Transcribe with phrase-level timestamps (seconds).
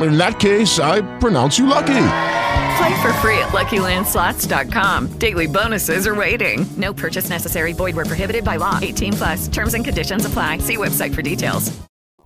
[0.00, 2.08] In that case, I pronounce you lucky.
[2.76, 5.18] Play for free at LuckyLandSlots.com.
[5.18, 6.64] Daily bonuses are waiting.
[6.76, 7.72] No purchase necessary.
[7.72, 8.78] Void where prohibited by law.
[8.80, 9.48] 18 plus.
[9.48, 10.58] Terms and conditions apply.
[10.58, 11.70] See website for details.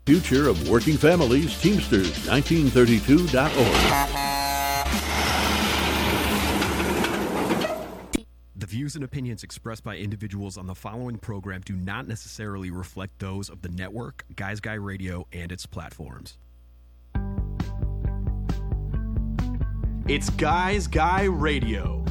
[0.07, 4.23] Future of Working Families, Teamsters, 1932.org.
[8.55, 13.19] The views and opinions expressed by individuals on the following program do not necessarily reflect
[13.19, 16.39] those of the network, Guys Guy Radio, and its platforms.
[20.09, 22.05] It's Guys Guy Radio.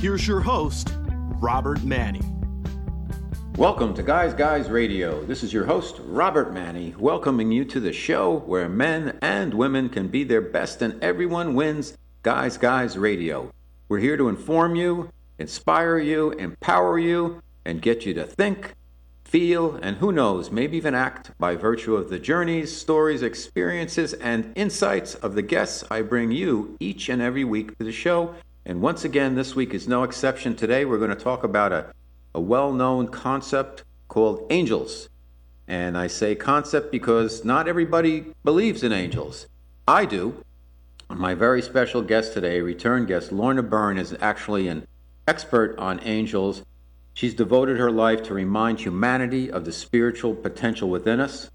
[0.00, 0.94] Here's your host,
[1.40, 2.22] Robert Manni.
[3.56, 5.24] Welcome to Guys Guys Radio.
[5.24, 9.88] This is your host, Robert Manni, welcoming you to the show where men and women
[9.88, 13.50] can be their best and everyone wins Guys Guys Radio.
[13.88, 18.76] We're here to inform you, inspire you, empower you, and get you to think,
[19.28, 24.50] feel, and who knows, maybe even act by virtue of the journeys, stories, experiences, and
[24.56, 28.34] insights of the guests I bring you each and every week to the show.
[28.64, 30.56] And once again, this week is no exception.
[30.56, 31.92] Today, we're going to talk about a,
[32.34, 35.10] a well known concept called angels.
[35.66, 39.46] And I say concept because not everybody believes in angels.
[39.86, 40.42] I do.
[41.10, 44.86] My very special guest today, return guest, Lorna Byrne, is actually an
[45.26, 46.62] expert on angels
[47.18, 51.50] She's devoted her life to remind humanity of the spiritual potential within us.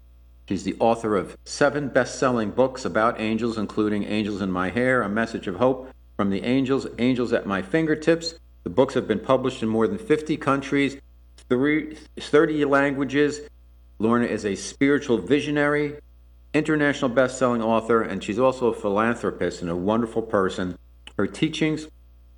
[0.46, 5.00] She's the author of seven best selling books about angels, including Angels in My Hair,
[5.00, 5.88] A Message of Hope
[6.18, 8.34] from the Angels, Angels at My Fingertips.
[8.64, 10.98] The books have been published in more than 50 countries,
[11.48, 13.40] 30 languages.
[13.98, 15.94] Lorna is a spiritual visionary,
[16.52, 20.76] international best selling author, and she's also a philanthropist and a wonderful person.
[21.16, 21.88] Her teachings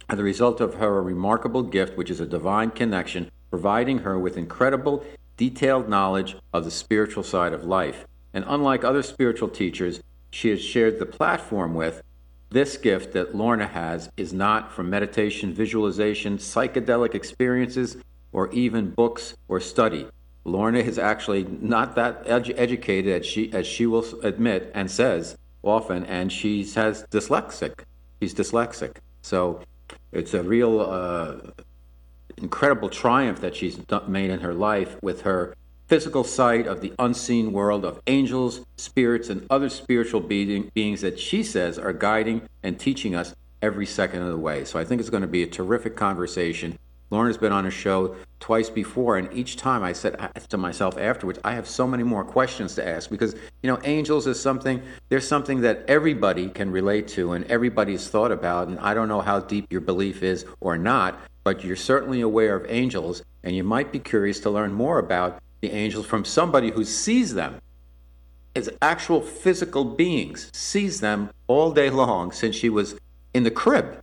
[0.09, 4.37] are the result of her remarkable gift, which is a divine connection, providing her with
[4.37, 5.05] incredible,
[5.37, 8.07] detailed knowledge of the spiritual side of life.
[8.33, 10.01] And unlike other spiritual teachers
[10.31, 12.03] she has shared the platform with,
[12.51, 17.97] this gift that Lorna has is not from meditation, visualization, psychedelic experiences,
[18.33, 20.07] or even books or study.
[20.45, 25.37] Lorna is actually not that edu- educated as she, as she will admit and says
[25.63, 27.81] often, and she has dyslexic.
[28.21, 28.97] She's dyslexic.
[29.23, 29.61] So
[30.17, 31.37] it's a real uh,
[32.39, 33.79] incredible triumph that she's
[34.09, 35.55] made in her life with her
[35.87, 41.19] physical sight of the unseen world of angels, spirits, and other spiritual being, beings that
[41.19, 44.65] she says are guiding and teaching us every second of the way.
[44.65, 46.79] So I think it's going to be a terrific conversation.
[47.11, 50.17] Lorna's been on a show twice before, and each time I said
[50.49, 54.27] to myself afterwards, I have so many more questions to ask because, you know, angels
[54.27, 58.69] is something, there's something that everybody can relate to and everybody's thought about.
[58.69, 62.57] And I don't know how deep your belief is or not, but you're certainly aware
[62.57, 66.71] of angels, and you might be curious to learn more about the angels from somebody
[66.71, 67.61] who sees them
[68.57, 72.99] as actual physical beings, sees them all day long since she was
[73.33, 74.03] in the crib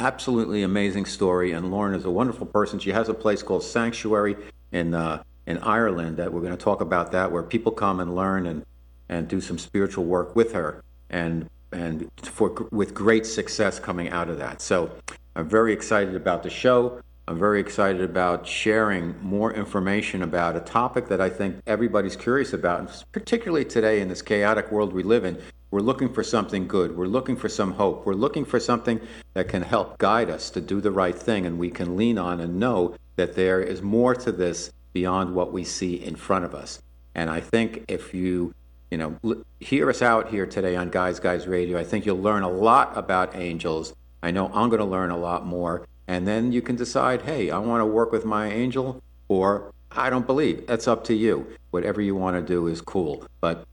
[0.00, 1.52] absolutely amazing story.
[1.52, 2.78] And Lorna is a wonderful person.
[2.78, 4.36] She has a place called Sanctuary
[4.72, 8.14] in uh, in Ireland that we're going to talk about that, where people come and
[8.14, 8.64] learn and
[9.08, 14.28] and do some spiritual work with her, and and for with great success coming out
[14.28, 14.60] of that.
[14.60, 14.90] So
[15.36, 17.00] I'm very excited about the show.
[17.28, 22.52] I'm very excited about sharing more information about a topic that I think everybody's curious
[22.52, 25.40] about, particularly today in this chaotic world we live in.
[25.70, 26.96] We're looking for something good.
[26.96, 28.04] We're looking for some hope.
[28.04, 29.00] We're looking for something
[29.34, 32.40] that can help guide us to do the right thing, and we can lean on
[32.40, 36.54] and know that there is more to this beyond what we see in front of
[36.54, 36.82] us.
[37.14, 38.52] And I think if you,
[38.90, 42.42] you know, hear us out here today on Guys Guys Radio, I think you'll learn
[42.42, 43.94] a lot about angels.
[44.22, 45.86] I know I'm going to learn a lot more.
[46.10, 50.10] And then you can decide, hey, I want to work with my angel, or I
[50.10, 50.66] don't believe.
[50.66, 51.46] That's up to you.
[51.70, 53.24] Whatever you want to do is cool.
[53.40, 53.64] But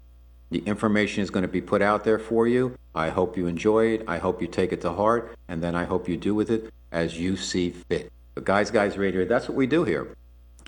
[0.51, 2.77] the information is going to be put out there for you.
[2.93, 4.03] I hope you enjoy it.
[4.07, 5.35] I hope you take it to heart.
[5.47, 8.11] And then I hope you do with it as you see fit.
[8.43, 10.15] Guys Guys Radio, that's what we do here.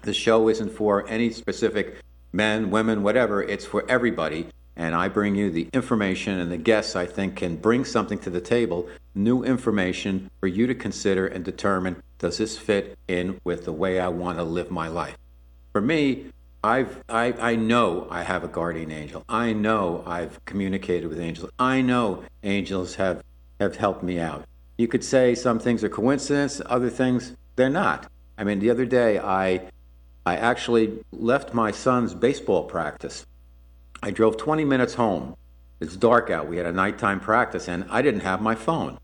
[0.01, 1.97] The show isn't for any specific
[2.33, 3.43] men, women, whatever.
[3.43, 4.47] It's for everybody.
[4.79, 8.29] And I bring you the information, and the guests I think can bring something to
[8.29, 13.65] the table, new information for you to consider and determine does this fit in with
[13.65, 15.17] the way I want to live my life.
[15.73, 16.27] For me,
[16.63, 19.25] I've I, I know I have a guardian angel.
[19.27, 21.51] I know I've communicated with angels.
[21.59, 23.21] I know angels have
[23.59, 24.45] have helped me out.
[24.77, 28.09] You could say some things are coincidence, other things they're not.
[28.37, 29.59] I mean, the other day I
[30.25, 33.25] I actually left my son's baseball practice.
[34.01, 35.35] I drove 20 minutes home.
[35.79, 36.47] It's dark out.
[36.47, 38.97] We had a nighttime practice, and I didn't have my phone.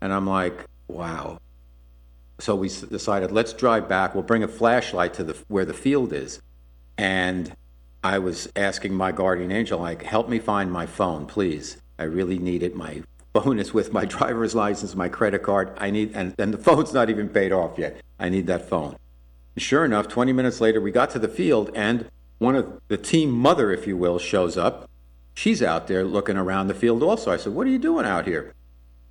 [0.00, 1.38] And I'm like, wow.
[2.38, 4.14] So we decided, let's drive back.
[4.14, 6.40] We'll bring a flashlight to the where the field is.
[6.98, 7.54] And
[8.02, 11.78] I was asking my guardian angel, like, help me find my phone, please.
[11.98, 12.74] I really need it.
[12.74, 13.02] My
[13.34, 15.72] phone is with my driver's license, my credit card.
[15.78, 18.00] I need, and, and the phone's not even paid off yet.
[18.18, 18.96] I need that phone.
[19.56, 22.08] Sure enough, 20 minutes later, we got to the field, and
[22.38, 24.88] one of the team mother, if you will, shows up.
[25.34, 27.30] She's out there looking around the field also.
[27.30, 28.54] I said, What are you doing out here?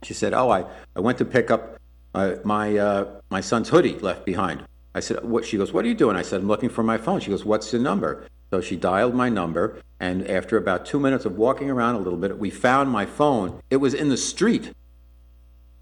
[0.03, 1.79] She said, Oh, I, I went to pick up
[2.13, 4.63] uh, my, uh, my son's hoodie left behind.
[4.93, 5.45] I said, What?
[5.45, 6.15] She goes, What are you doing?
[6.15, 7.19] I said, I'm looking for my phone.
[7.19, 8.27] She goes, What's the number?
[8.51, 12.19] So she dialed my number, and after about two minutes of walking around a little
[12.19, 13.59] bit, we found my phone.
[13.69, 14.71] It was in the street.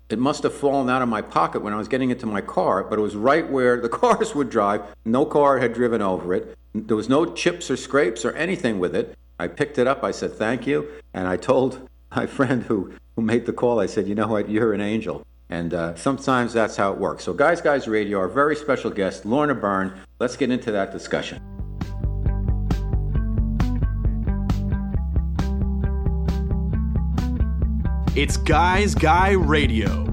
[0.10, 2.84] It must have fallen out of my pocket when I was getting into my car,
[2.84, 4.81] but it was right where the cars would drive.
[5.06, 6.57] No car had driven over it.
[6.75, 9.16] There was no chips or scrapes or anything with it.
[9.38, 10.04] I picked it up.
[10.04, 10.90] I said, Thank you.
[11.14, 14.50] And I told my friend who, who made the call, I said, You know what?
[14.50, 15.25] You're an angel.
[15.50, 17.24] And uh, sometimes that's how it works.
[17.24, 19.94] So, Guys Guys Radio, our very special guest, Lorna Byrne.
[20.20, 21.40] Let's get into that discussion.
[28.16, 30.12] It's Guys Guy Radio.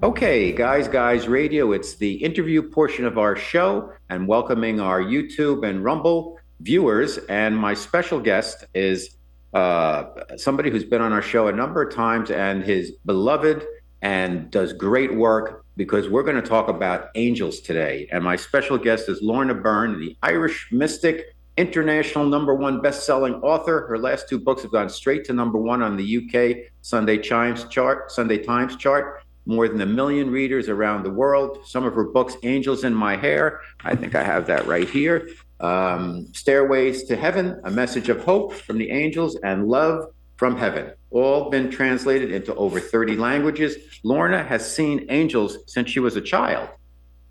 [0.00, 5.68] Okay, Guys Guys Radio, it's the interview portion of our show and welcoming our YouTube
[5.68, 7.18] and Rumble viewers.
[7.28, 9.16] And my special guest is
[9.54, 10.04] uh,
[10.36, 13.66] somebody who's been on our show a number of times and his beloved
[14.00, 18.08] and does great work because we're going to talk about angels today.
[18.12, 21.24] And my special guest is Lorna Byrne, the Irish mystic
[21.56, 23.84] international number one best-selling author.
[23.88, 27.64] Her last two books have gone straight to number one on the UK Sunday Times
[27.64, 28.12] chart.
[28.12, 29.24] Sunday Times chart.
[29.48, 31.60] More than a million readers around the world.
[31.64, 35.26] Some of her books, "Angels in My Hair," I think I have that right here.
[35.58, 40.92] Um, "Stairways to Heaven," a message of hope from the angels, and "Love from Heaven."
[41.10, 43.78] All been translated into over 30 languages.
[44.04, 46.68] Lorna has seen angels since she was a child.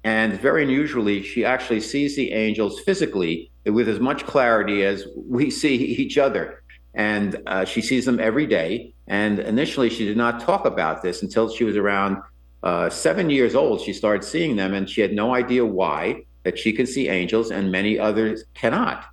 [0.03, 5.51] And very unusually, she actually sees the angels physically with as much clarity as we
[5.51, 6.63] see each other.
[6.97, 8.93] And uh, she sees them every day.
[9.07, 12.17] And initially, she did not talk about this until she was around
[12.63, 13.79] uh, seven years old.
[13.79, 17.51] She started seeing them, and she had no idea why that she could see angels
[17.51, 19.05] and many others cannot.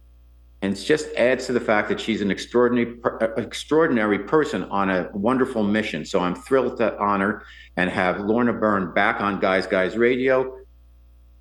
[0.63, 2.97] And it just adds to the fact that she's an extraordinary,
[3.37, 6.07] extraordinary person on a wonderful mission.
[6.07, 7.43] So I'm thrilled to honor
[7.77, 10.59] and have Lorna Byrne back on Guys Guys Radio.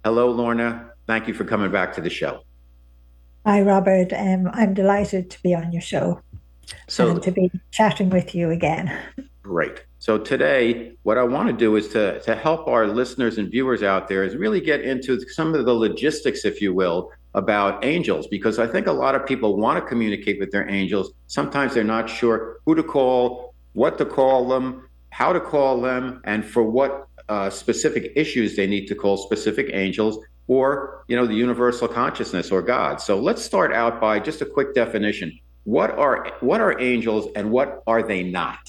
[0.03, 0.89] Hello, Lorna.
[1.07, 2.41] Thank you for coming back to the show.
[3.45, 4.11] Hi, Robert.
[4.11, 6.21] Um, I'm delighted to be on your show
[6.87, 8.97] so, to be chatting with you again.
[9.41, 9.83] Great.
[9.99, 13.83] So today, what I want to do is to, to help our listeners and viewers
[13.83, 18.27] out there is really get into some of the logistics, if you will, about angels,
[18.27, 21.11] because I think a lot of people want to communicate with their angels.
[21.27, 26.21] Sometimes they're not sure who to call, what to call them, how to call them,
[26.23, 31.25] and for what uh, specific issues they need to call specific angels or you know
[31.25, 35.31] the universal consciousness or god so let's start out by just a quick definition
[35.63, 38.59] what are what are angels and what are they not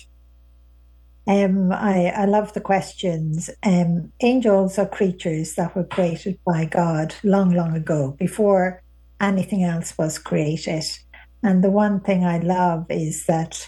[1.26, 3.48] um, I, I love the questions.
[3.62, 8.82] Um, angels are creatures that were created by God long, long ago, before
[9.20, 10.84] anything else was created.
[11.42, 13.66] And the one thing I love is that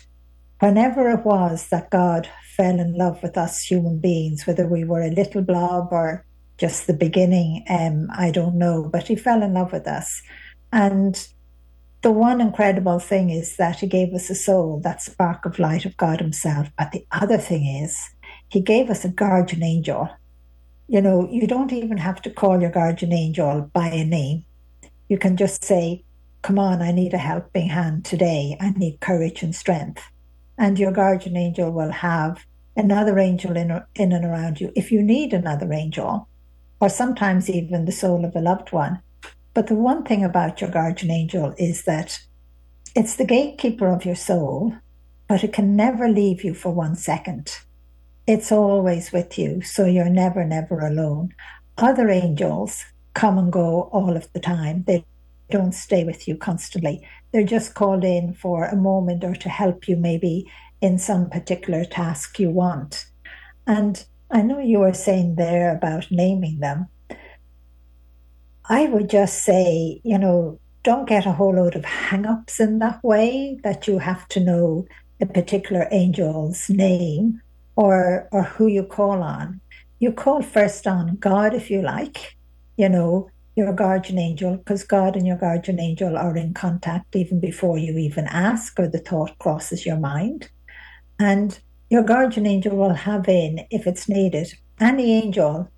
[0.60, 5.02] whenever it was that God fell in love with us human beings, whether we were
[5.02, 6.26] a little blob or
[6.58, 10.22] just the beginning, um, I don't know, but he fell in love with us.
[10.72, 11.26] And
[12.02, 15.84] the one incredible thing is that he gave us a soul, that spark of light
[15.84, 16.68] of God himself.
[16.78, 17.98] But the other thing is,
[18.48, 20.08] he gave us a guardian angel.
[20.88, 24.44] You know, you don't even have to call your guardian angel by a name.
[25.08, 26.04] You can just say,
[26.42, 28.56] Come on, I need a helping hand today.
[28.60, 30.02] I need courage and strength
[30.58, 32.44] and your guardian angel will have
[32.76, 36.28] another angel in, in and around you if you need another angel,
[36.80, 39.00] or sometimes even the soul of a loved one.
[39.56, 42.20] But the one thing about your guardian angel is that
[42.94, 44.74] it's the gatekeeper of your soul,
[45.28, 47.56] but it can never leave you for one second.
[48.26, 49.62] it's always with you.
[49.62, 51.32] So you're never, never alone.
[51.78, 52.84] Other angels
[53.14, 54.84] come and go all of the time.
[54.86, 55.06] They
[55.50, 57.08] don't stay with you constantly.
[57.32, 60.50] They're just called in for a moment or to help you maybe
[60.82, 63.06] in some particular task you want.
[63.66, 66.88] And I know you were saying there about naming them.
[68.68, 72.78] I would just say, you know, don't get a whole load of hang ups in
[72.80, 74.86] that way that you have to know
[75.20, 77.40] a particular angel's name
[77.76, 79.60] or or who you call on.
[79.98, 82.36] You call first on God if you like,
[82.76, 87.40] you know, your guardian angel, because God and your guardian angel are in contact even
[87.40, 90.50] before you even ask or the thought crosses your mind.
[91.18, 91.58] And
[91.88, 95.70] your guardian angel will have in, if it's needed, any angel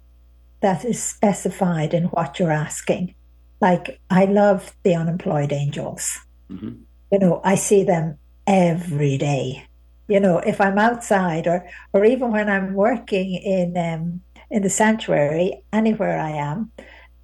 [0.60, 3.14] that is specified in what you're asking.
[3.60, 6.18] Like, I love the unemployed angels.
[6.50, 6.82] Mm-hmm.
[7.12, 9.66] You know, I see them every day.
[10.08, 14.70] You know, if I'm outside or, or even when I'm working in, um, in the
[14.70, 16.72] sanctuary, anywhere I am,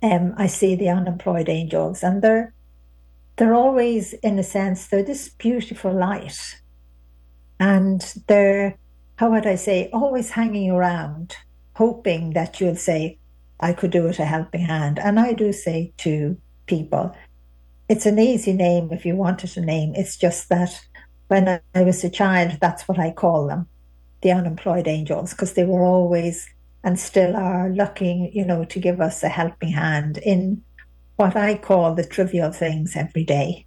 [0.03, 2.53] um, I see the unemployed angels, and they're
[3.37, 6.61] they're always, in a sense, they're this beautiful light,
[7.59, 8.79] and they're
[9.17, 11.37] how would I say, always hanging around,
[11.75, 13.19] hoping that you'll say,
[13.61, 14.99] I could do it a helping hand.
[14.99, 17.15] And I do say to people,
[17.89, 19.95] it's an easy name if you wanted a name.
[19.95, 20.81] It's just that
[21.29, 23.67] when I was a child, that's what I call them,
[24.23, 26.49] the unemployed angels, because they were always
[26.83, 30.63] and still are looking, you know, to give us a helping hand in
[31.17, 33.67] what I call the trivial things every day.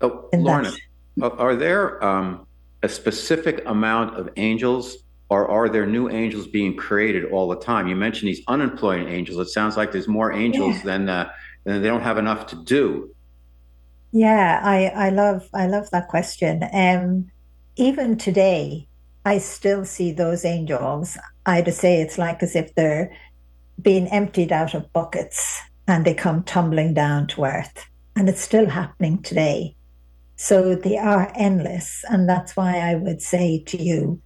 [0.00, 0.72] Oh, Lorna,
[1.20, 2.46] are there um,
[2.82, 7.88] a specific amount of angels or are there new angels being created all the time?
[7.88, 9.38] You mentioned these unemployed angels.
[9.38, 10.82] It sounds like there's more angels yeah.
[10.84, 11.30] than, uh,
[11.64, 13.10] than they don't have enough to do.
[14.12, 16.62] Yeah, I, I love I love that question.
[16.72, 17.30] Um,
[17.76, 18.88] even today,
[19.24, 21.18] I still see those angels.
[21.44, 23.14] I'd say it's like as if they're
[23.82, 27.84] being emptied out of buckets and they come tumbling down to earth.
[28.14, 29.76] And it's still happening today.
[30.36, 32.04] So they are endless.
[32.08, 34.22] And that's why I would say to you,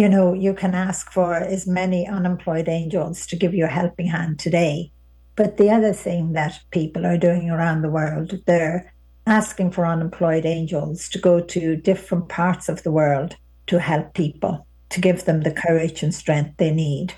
[0.00, 4.06] you know, you can ask for as many unemployed angels to give you a helping
[4.06, 4.90] hand today.
[5.36, 8.94] But the other thing that people are doing around the world, they're
[9.26, 14.66] asking for unemployed angels to go to different parts of the world to help people,
[14.88, 17.12] to give them the courage and strength they need.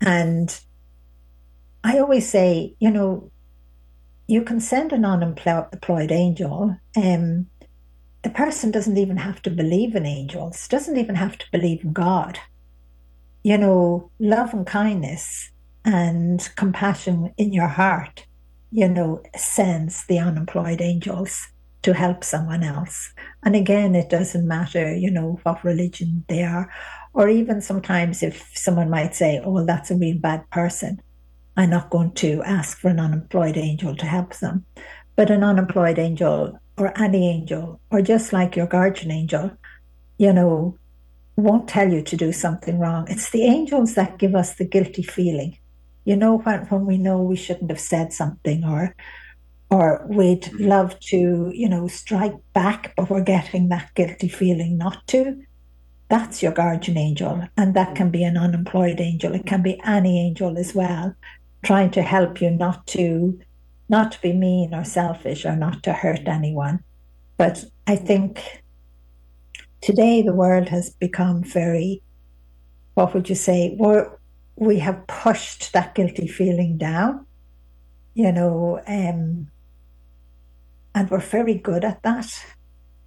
[0.00, 0.60] And
[1.84, 3.30] I always say, you know,
[4.26, 6.76] you can send an unemployed angel.
[6.96, 7.46] Um,
[8.22, 11.92] the person doesn't even have to believe in angels, doesn't even have to believe in
[11.92, 12.38] God.
[13.42, 15.50] You know, love and kindness
[15.84, 18.26] and compassion in your heart,
[18.70, 21.46] you know, sends the unemployed angels
[21.82, 23.12] to help someone else.
[23.44, 26.70] And again, it doesn't matter, you know, what religion they are.
[27.14, 31.00] Or even sometimes if someone might say, oh, well, that's a real bad person,
[31.56, 34.66] I'm not going to ask for an unemployed angel to help them.
[35.16, 39.50] But an unemployed angel or any angel, or just like your guardian angel,
[40.16, 40.78] you know,
[41.36, 43.06] won't tell you to do something wrong.
[43.08, 45.58] It's the angels that give us the guilty feeling.
[46.04, 48.94] You know, when, when we know we shouldn't have said something or
[49.70, 50.64] or we'd mm-hmm.
[50.64, 55.42] love to, you know, strike back, but we're getting that guilty feeling not to.
[56.08, 57.46] That's your guardian angel.
[57.56, 59.34] And that can be an unemployed angel.
[59.34, 61.14] It can be any angel as well,
[61.62, 63.38] trying to help you not to
[63.88, 66.84] not to be mean or selfish or not to hurt anyone.
[67.36, 68.62] But I think
[69.80, 72.02] today the world has become very
[72.98, 73.76] what would you say?
[73.78, 74.10] We're,
[74.56, 77.24] we have pushed that guilty feeling down.
[78.14, 79.52] You know, um,
[80.96, 82.44] and we're very good at that.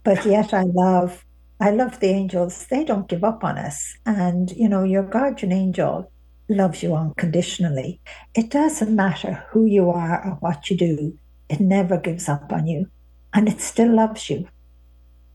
[0.05, 1.25] But yet, I love,
[1.59, 2.67] I love the angels.
[2.67, 6.09] They don't give up on us, and you know, your guardian angel
[6.55, 7.99] loves you unconditionally.
[8.35, 11.17] It doesn't matter who you are or what you do.
[11.49, 12.87] It never gives up on you,
[13.33, 14.47] and it still loves you.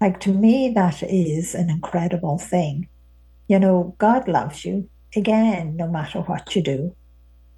[0.00, 2.88] Like to me, that is an incredible thing.
[3.48, 6.94] You know, God loves you again, no matter what you do.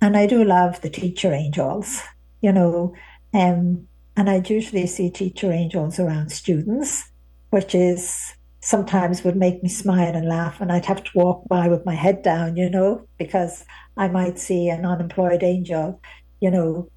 [0.00, 2.00] And I do love the teacher angels.
[2.40, 2.94] You know,
[3.34, 7.10] um, and I usually see teacher angels around students,
[7.50, 8.34] which is
[8.68, 10.60] sometimes would make me smile and laugh.
[10.60, 13.64] And I'd have to walk by with my head down, you know, because
[13.96, 16.02] I might see an unemployed angel,
[16.40, 16.90] you know,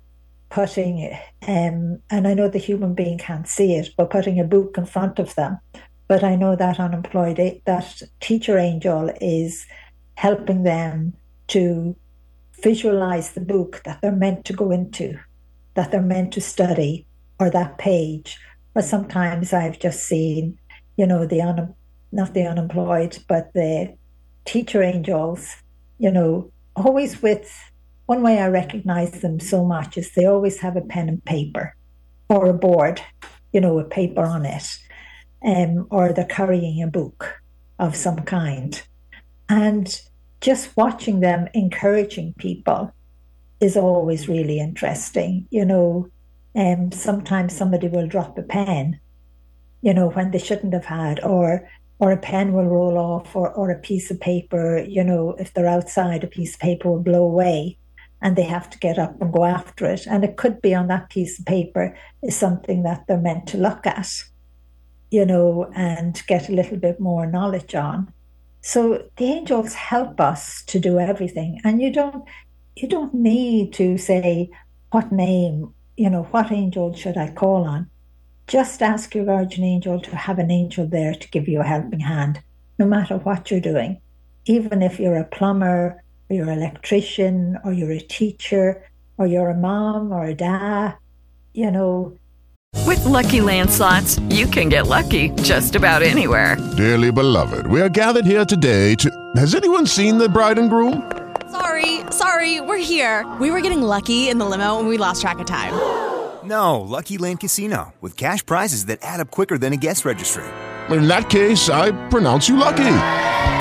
[0.50, 4.78] putting, um, and I know the human being can't see it, but putting a book
[4.78, 5.60] in front of them.
[6.10, 9.66] But I know that unemployed, that teacher angel is
[10.16, 11.14] helping them
[11.48, 11.96] to
[12.62, 15.18] visualize the book that they're meant to go into,
[15.76, 17.08] that they're meant to study,
[17.40, 18.38] or that page.
[18.74, 20.58] But sometimes I've just seen,
[20.98, 21.74] you know, the un-
[22.12, 23.96] not the unemployed, but the
[24.46, 25.56] teacher angels,
[25.98, 27.54] you know, always with
[28.06, 31.76] one way I recognize them so much is they always have a pen and paper
[32.30, 33.02] or a board,
[33.54, 34.78] you know, a paper on it,
[35.46, 37.42] um, or they're carrying a book
[37.80, 38.82] of some kind.
[39.48, 40.02] And
[40.42, 42.94] just watching them encouraging people
[43.60, 45.48] is always really interesting.
[45.52, 46.08] You know,
[46.56, 49.00] um, sometimes somebody will drop a pen,
[49.82, 51.70] you know, when they shouldn't have had, or
[52.00, 55.54] or a pen will roll off, or, or a piece of paper, you know, if
[55.54, 57.78] they're outside, a piece of paper will blow away
[58.22, 60.08] and they have to get up and go after it.
[60.08, 63.58] And it could be on that piece of paper is something that they're meant to
[63.58, 64.10] look at,
[65.12, 68.12] you know, and get a little bit more knowledge on.
[68.62, 71.60] So the angels help us to do everything.
[71.64, 72.24] And you don't
[72.76, 74.50] you don't need to say
[74.92, 77.91] what name, you know, what angel should I call on?
[78.48, 82.02] Just ask your guardian angel to have an angel there to give you a helping
[82.02, 82.42] hand,
[82.80, 84.02] no matter what you're doing.
[84.46, 88.84] Even if you're a plumber, or you're an electrician, or you're a teacher,
[89.18, 90.98] or you're a mom or a dad,
[91.54, 92.18] you know.
[92.88, 96.58] With lucky landslots, you can get lucky just about anywhere.
[96.76, 99.10] Dearly beloved, we are gathered here today to.
[99.36, 101.12] Has anyone seen the bride and groom?
[101.52, 103.30] Sorry, sorry, we're here.
[103.40, 106.11] We were getting lucky in the limo and we lost track of time.
[106.44, 110.44] No, Lucky Land Casino, with cash prizes that add up quicker than a guest registry.
[110.90, 112.98] In that case, I pronounce you lucky.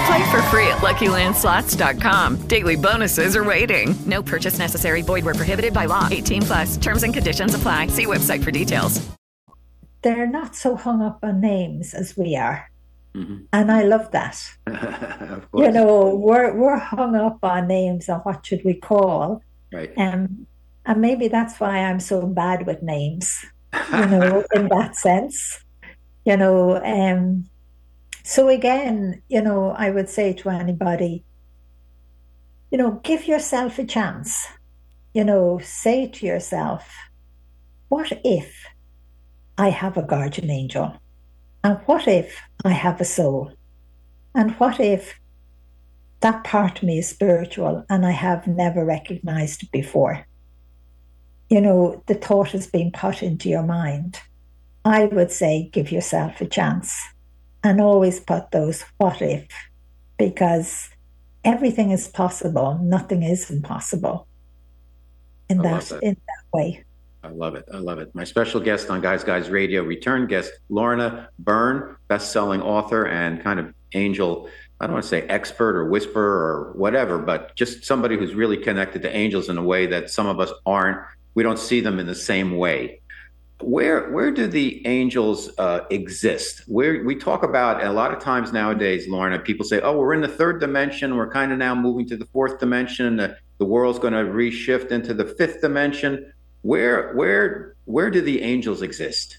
[0.07, 2.49] Play for free at LuckyLandSlots.com.
[2.49, 3.95] Daily bonuses are waiting.
[4.07, 5.03] No purchase necessary.
[5.03, 6.09] Void where prohibited by law.
[6.11, 6.77] 18 plus.
[6.77, 7.89] Terms and conditions apply.
[7.89, 9.07] See website for details.
[10.03, 12.71] They're not so hung up on names as we are.
[13.15, 13.45] Mm-hmm.
[13.53, 14.43] And I love that.
[14.67, 15.67] of course.
[15.67, 19.43] You know, we're we're hung up on names and what should we call.
[19.73, 19.93] Right.
[19.97, 20.47] Um,
[20.87, 23.45] and maybe that's why I'm so bad with names,
[23.93, 25.65] you know, in that sense.
[26.25, 27.49] You know, um,
[28.25, 31.25] so again, you know, I would say to anybody,
[32.71, 34.47] you know, give yourself a chance.
[35.15, 36.89] You know, say to yourself,
[37.89, 38.65] what if
[39.59, 40.95] I have a guardian angel?
[41.65, 43.53] And what if I have a soul?
[44.35, 45.19] And what if
[46.21, 50.27] that part of me is spiritual and I have never recognized it before?
[51.51, 54.21] You know, the thought has been put into your mind.
[54.85, 56.97] I would say give yourself a chance
[57.63, 59.47] and always put those what if
[60.17, 60.89] because
[61.45, 64.27] everything is possible, nothing is impossible
[65.49, 66.03] in that, that.
[66.03, 66.85] in that way.
[67.23, 67.67] I love it.
[67.73, 68.15] I love it.
[68.15, 73.61] My special guest on Guys Guys Radio, return guest Lorna Byrne, best-selling author and kind
[73.61, 74.49] of angel.
[74.81, 78.57] I don't want to say expert or whisperer or whatever, but just somebody who's really
[78.57, 80.99] connected to angels in a way that some of us aren't.
[81.35, 83.01] We don't see them in the same way.
[83.61, 86.63] Where where do the angels uh, exist?
[86.67, 90.23] Where we talk about a lot of times nowadays, Lorna, people say, "Oh, we're in
[90.23, 91.17] the third dimension.
[91.17, 93.17] We're kind of now moving to the fourth dimension.
[93.17, 98.43] The, the world's going to reshift into the fifth dimension." Where where where do the
[98.43, 99.39] angels exist?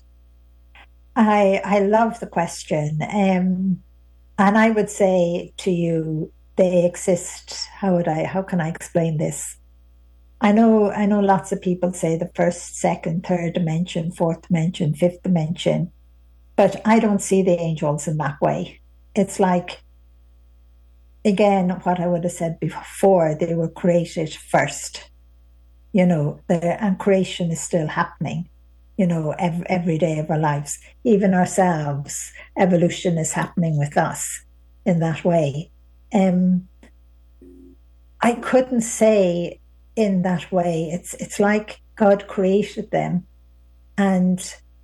[1.15, 2.99] I I love the question.
[3.01, 3.83] Um,
[4.37, 7.67] and I would say to you, they exist.
[7.73, 9.57] How would I how can I explain this?
[10.41, 14.93] I know I know lots of people say the first, second, third dimension, fourth dimension,
[14.95, 15.91] fifth dimension,
[16.55, 18.81] but I don't see the angels in that way.
[19.15, 19.81] It's like
[21.23, 25.09] again what I would have said before, they were created first.
[25.93, 28.49] You know, and creation is still happening
[28.97, 30.77] you know, every, every day of our lives.
[31.03, 34.45] Even ourselves, evolution is happening with us
[34.85, 35.71] in that way.
[36.13, 36.67] Um,
[38.21, 39.59] I couldn't say
[39.95, 40.89] in that way.
[40.91, 43.27] It's it's like God created them,
[43.97, 44.39] and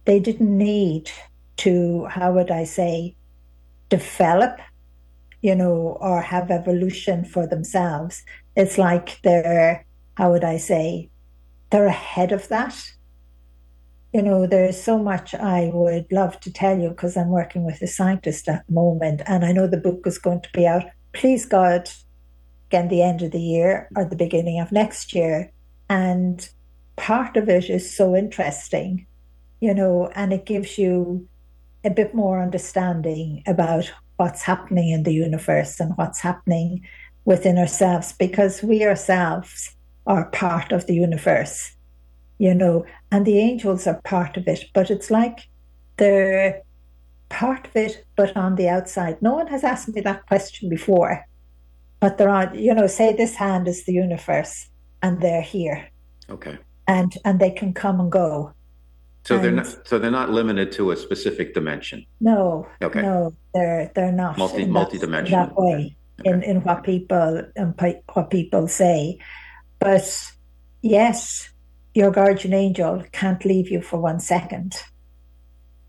[0.06, 1.10] they didn't need
[1.58, 2.06] to.
[2.06, 3.16] How would I say?
[3.90, 4.60] Develop,
[5.42, 8.24] you know, or have evolution for themselves.
[8.56, 9.86] It's like they're.
[10.16, 11.10] How would I say?
[11.70, 12.84] They're ahead of that
[14.14, 17.82] you know, there's so much I would love to tell you because I'm working with
[17.82, 20.86] a scientist at the moment, and I know the book is going to be out.
[21.14, 21.90] Please God,
[22.68, 25.52] again, the end of the year or the beginning of next year,
[25.90, 26.50] and
[26.96, 29.06] part of it is so interesting,
[29.60, 31.28] you know, and it gives you
[31.84, 36.86] a bit more understanding about what's happening in the universe and what's happening
[37.26, 39.76] within ourselves because we ourselves
[40.06, 41.78] are part of the universe
[42.38, 45.40] you know, and the angels are part of it, but it's like
[45.98, 46.62] they're
[47.30, 49.22] part of it, but on the outside.
[49.22, 51.26] No one has asked me that question before,
[52.00, 54.70] but they're on, you know, say this hand is the universe
[55.02, 55.88] and they're here
[56.30, 56.58] Okay.
[56.88, 58.54] and, and they can come and go.
[59.26, 62.06] So they're not so they're not limited to a specific dimension.
[62.22, 63.02] No, Okay.
[63.02, 65.98] no, they're, they're not multi multi-dimensional that way.
[66.24, 67.74] in, in what people and
[68.14, 69.20] what people say.
[69.80, 70.32] But
[70.82, 71.50] yes,
[71.94, 74.76] your guardian angel can't leave you for one second.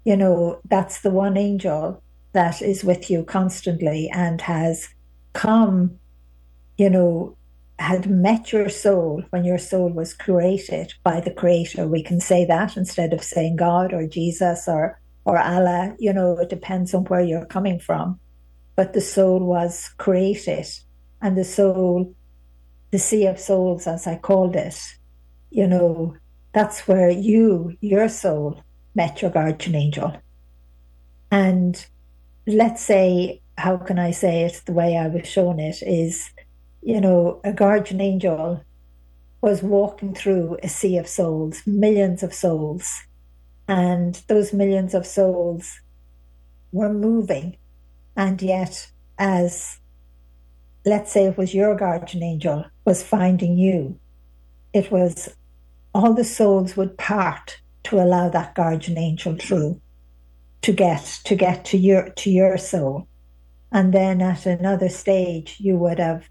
[0.05, 4.89] You know, that's the one angel that is with you constantly and has
[5.39, 5.99] come,
[6.77, 7.37] you know,
[7.79, 11.87] had met your soul when your soul was created by the creator.
[11.87, 16.39] We can say that instead of saying God or Jesus or or Allah, you know,
[16.39, 18.19] it depends on where you're coming from.
[18.75, 20.67] But the soul was created
[21.21, 22.15] and the soul,
[22.91, 24.79] the sea of souls, as I called it,
[25.51, 26.17] you know,
[26.53, 28.63] that's where you, your soul,
[28.95, 30.17] met your guardian angel.
[31.31, 31.87] And
[32.47, 36.31] let's say, how can I say it the way I was shown it is,
[36.81, 38.63] you know, a guardian angel
[39.41, 43.03] was walking through a sea of souls, millions of souls,
[43.67, 45.81] and those millions of souls
[46.71, 47.57] were moving.
[48.17, 49.81] And yet, as
[50.85, 53.99] let's say it was your guardian angel was finding you,
[54.73, 55.37] it was
[55.93, 59.81] all the souls would part to allow that guardian angel through
[60.63, 63.08] to get to get to your to your soul.
[63.71, 66.29] And then at another stage you would have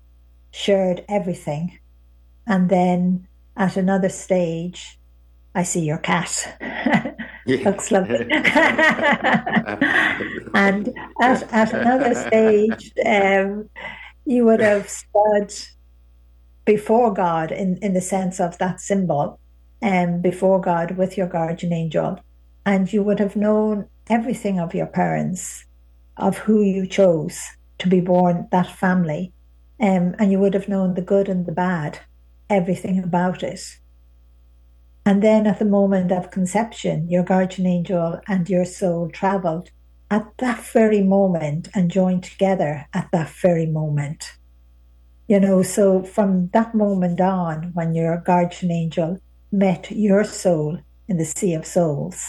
[0.52, 1.80] shared everything.
[2.46, 5.00] And then at another stage
[5.56, 6.60] I see your cat.
[7.48, 8.18] Looks lovely.
[10.54, 13.70] and at, at another stage, um,
[14.26, 15.54] you would have stood
[16.66, 19.40] before God in, in the sense of that symbol,
[19.82, 22.20] um, before God with your guardian angel,
[22.66, 25.64] and you would have known everything of your parents,
[26.18, 27.40] of who you chose
[27.80, 29.34] to be born that family,
[29.80, 32.00] um, and you would have known the good and the bad,
[32.50, 33.62] everything about it.
[35.06, 39.70] And then at the moment of conception, your guardian angel and your soul traveled
[40.10, 44.34] at that very moment and joined together at that very moment.
[45.28, 49.20] You know, so from that moment on, when your guardian angel
[49.52, 52.26] met your soul in the sea of souls,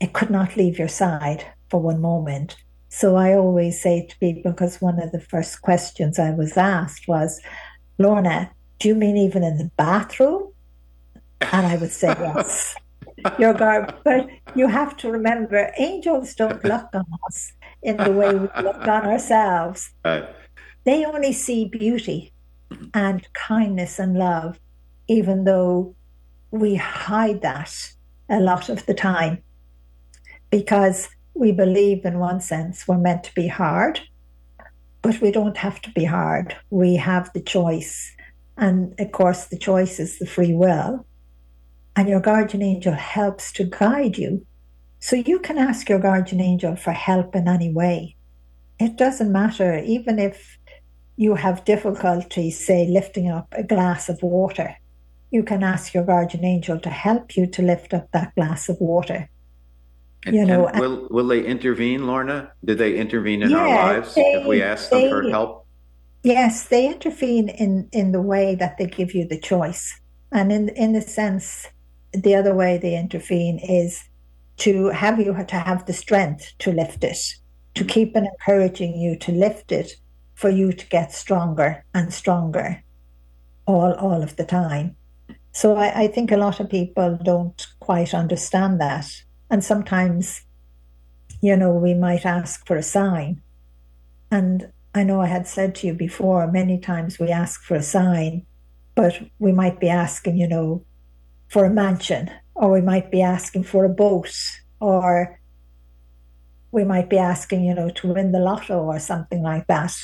[0.00, 2.56] it could not leave your side for one moment.
[2.88, 7.06] So I always say to people, because one of the first questions I was asked
[7.06, 7.40] was,
[7.98, 10.52] Lorna, do you mean even in the bathroom?
[11.52, 12.74] And I would say yes.
[13.38, 17.52] Your garb, but you have to remember, angels don't look on us
[17.82, 19.90] in the way we look on ourselves.
[20.84, 22.32] They only see beauty
[22.94, 24.60] and kindness and love,
[25.08, 25.96] even though
[26.52, 27.92] we hide that
[28.30, 29.42] a lot of the time
[30.50, 34.00] because we believe, in one sense, we're meant to be hard,
[35.02, 36.56] but we don't have to be hard.
[36.70, 38.12] We have the choice.
[38.56, 41.06] And of course, the choice is the free will
[41.98, 44.46] and your guardian angel helps to guide you.
[45.00, 48.14] So you can ask your guardian angel for help in any way.
[48.78, 50.58] It doesn't matter, even if
[51.16, 54.76] you have difficulty, say, lifting up a glass of water,
[55.32, 58.76] you can ask your guardian angel to help you to lift up that glass of
[58.78, 59.28] water.
[60.26, 62.52] And, you know, will will they intervene, Lorna?
[62.64, 65.66] Do they intervene in yeah, our lives they, if we ask them they, for help?
[66.22, 70.00] Yes, they intervene in in the way that they give you the choice,
[70.32, 71.68] and in in the sense
[72.12, 74.02] the other way they intervene is
[74.56, 77.18] to have you to have the strength to lift it,
[77.74, 79.92] to keep on encouraging you to lift it
[80.34, 82.82] for you to get stronger and stronger
[83.66, 84.96] all all of the time.
[85.52, 89.06] So I, I think a lot of people don't quite understand that.
[89.50, 90.42] And sometimes,
[91.40, 93.40] you know, we might ask for a sign.
[94.30, 97.82] And I know I had said to you before, many times we ask for a
[97.82, 98.44] sign,
[98.94, 100.84] but we might be asking, you know,
[101.48, 104.34] for a mansion, or we might be asking for a boat,
[104.80, 105.40] or
[106.72, 109.96] we might be asking, you know, to win the lotto or something like that.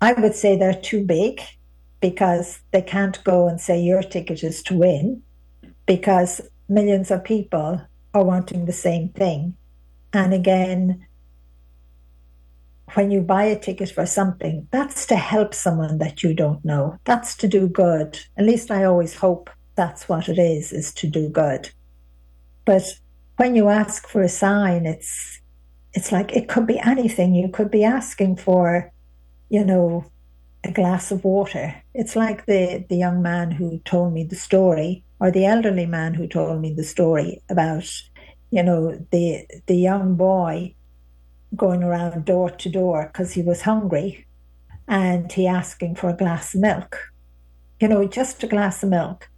[0.00, 1.40] I would say they're too big
[2.00, 5.22] because they can't go and say your ticket is to win
[5.86, 7.80] because millions of people
[8.14, 9.56] are wanting the same thing.
[10.12, 11.06] And again,
[12.94, 16.96] when you buy a ticket for something, that's to help someone that you don't know.
[17.04, 18.18] That's to do good.
[18.36, 21.70] At least I always hope that's what it is, is to do good.
[22.64, 22.84] But
[23.36, 25.40] when you ask for a sign, it's
[25.92, 27.34] it's like it could be anything.
[27.34, 28.92] You could be asking for,
[29.48, 30.04] you know,
[30.64, 31.74] a glass of water.
[31.94, 36.14] It's like the, the young man who told me the story, or the elderly man
[36.14, 37.88] who told me the story about,
[38.50, 40.74] you know, the the young boy
[41.56, 44.26] going around door to door because he was hungry
[44.88, 46.98] and he asking for a glass of milk.
[47.80, 49.28] You know, just a glass of milk.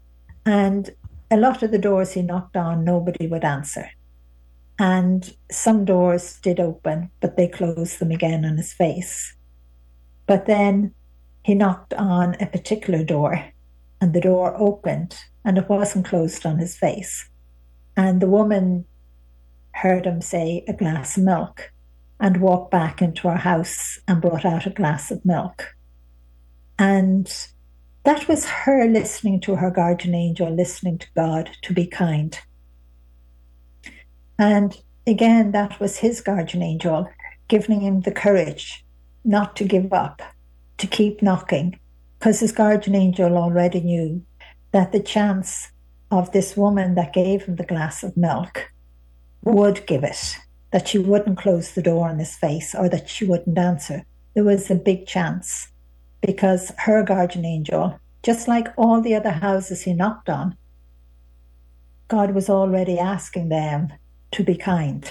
[0.44, 0.90] And
[1.30, 3.90] a lot of the doors he knocked on, nobody would answer.
[4.78, 9.34] And some doors did open, but they closed them again on his face.
[10.26, 10.94] But then
[11.44, 13.52] he knocked on a particular door,
[14.00, 17.30] and the door opened, and it wasn't closed on his face.
[17.96, 18.84] And the woman
[19.70, 21.72] heard him say a glass of milk
[22.18, 25.74] and walked back into our house and brought out a glass of milk.
[26.78, 27.32] And
[28.02, 32.36] that was her listening to her guardian angel, listening to God to be kind.
[34.38, 37.08] And again, that was his guardian angel
[37.48, 38.84] giving him the courage
[39.24, 40.22] not to give up,
[40.78, 41.78] to keep knocking,
[42.18, 44.24] because his guardian angel already knew
[44.76, 45.72] that the chance
[46.10, 48.70] of this woman that gave him the glass of milk
[49.42, 50.36] would give it,
[50.70, 54.04] that she wouldn't close the door in his face or that she wouldn't answer.
[54.34, 55.68] There was a big chance
[56.20, 60.58] because her guardian angel, just like all the other houses he knocked on,
[62.08, 63.88] God was already asking them
[64.32, 65.10] to be kind.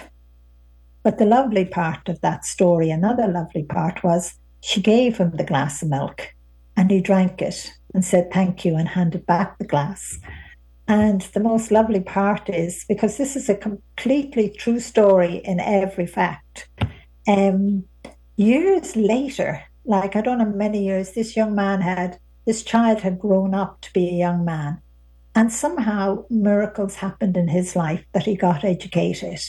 [1.01, 5.43] But the lovely part of that story, another lovely part was she gave him the
[5.43, 6.34] glass of milk
[6.77, 10.19] and he drank it and said thank you and handed back the glass.
[10.87, 16.05] And the most lovely part is because this is a completely true story in every
[16.05, 16.69] fact.
[17.27, 17.85] Um,
[18.35, 23.19] years later, like I don't know many years, this young man had, this child had
[23.19, 24.81] grown up to be a young man.
[25.33, 29.41] And somehow miracles happened in his life that he got educated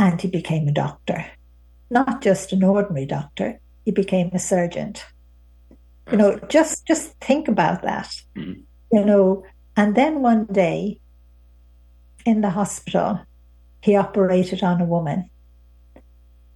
[0.00, 1.26] and he became a doctor.
[1.90, 4.94] Not just an ordinary doctor, he became a surgeon.
[6.10, 8.14] You know, just just think about that.
[8.36, 8.60] Mm-hmm.
[8.92, 9.44] You know,
[9.76, 11.00] and then one day
[12.24, 13.20] in the hospital,
[13.82, 15.30] he operated on a woman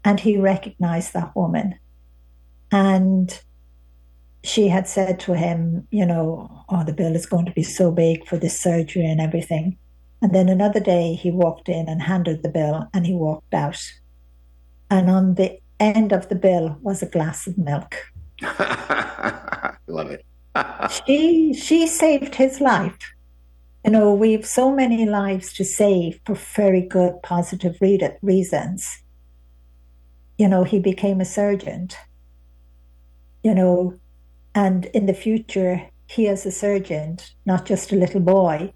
[0.05, 1.79] and he recognized that woman.
[2.71, 3.41] And
[4.45, 7.93] she had said to him, you know, oh, the bill is going to be so
[7.93, 9.79] big for this surgery and everything.
[10.21, 13.83] And then another day he walked in and handed the bill and he walked out.
[14.91, 17.95] And on the end of the bill was a glass of milk.
[19.87, 20.25] Love it.
[21.07, 22.99] she she saved his life.
[23.85, 29.03] You know, we've so many lives to save for very good, positive re- reasons.
[30.39, 31.89] You know, he became a surgeon.
[33.43, 33.99] You know,
[34.55, 38.73] and in the future, he as a surgeon, not just a little boy,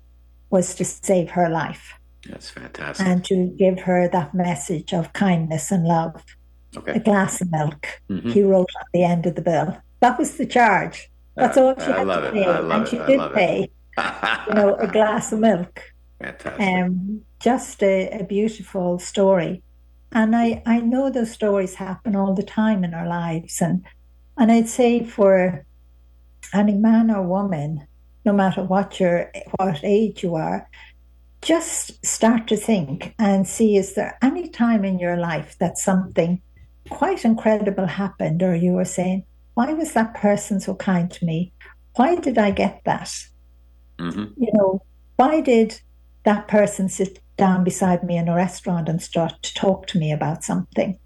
[0.51, 1.93] was to save her life.
[2.29, 3.07] That's fantastic.
[3.07, 6.25] And to give her that message of kindness and love.
[6.77, 6.93] Okay.
[6.93, 7.87] A glass of milk.
[8.11, 8.31] Mm-hmm.
[8.31, 9.77] He wrote at the end of the bill.
[10.01, 11.09] That was the charge.
[11.35, 12.45] That's all she I had to pay.
[12.45, 13.71] and she did pay.
[14.49, 15.83] you know, a glass of milk.
[16.21, 16.61] Fantastic.
[16.61, 19.63] Um, just a, a beautiful story.
[20.13, 23.61] And I, I know those stories happen all the time in our lives.
[23.61, 23.85] And,
[24.39, 25.65] and I'd say for
[26.55, 27.87] any man or woman,
[28.25, 30.69] no matter what your what age you are,
[31.43, 36.43] just start to think and see is there any time in your life that something
[36.91, 39.25] quite incredible happened or you were saying,
[39.57, 41.51] why was that person so kind to me?
[41.95, 43.11] Why did I get that?
[43.99, 44.27] Mm-hmm.
[44.37, 44.83] You know,
[45.17, 45.81] why did
[46.25, 50.13] that person sit down beside me in a restaurant and start to talk to me
[50.13, 50.99] about something?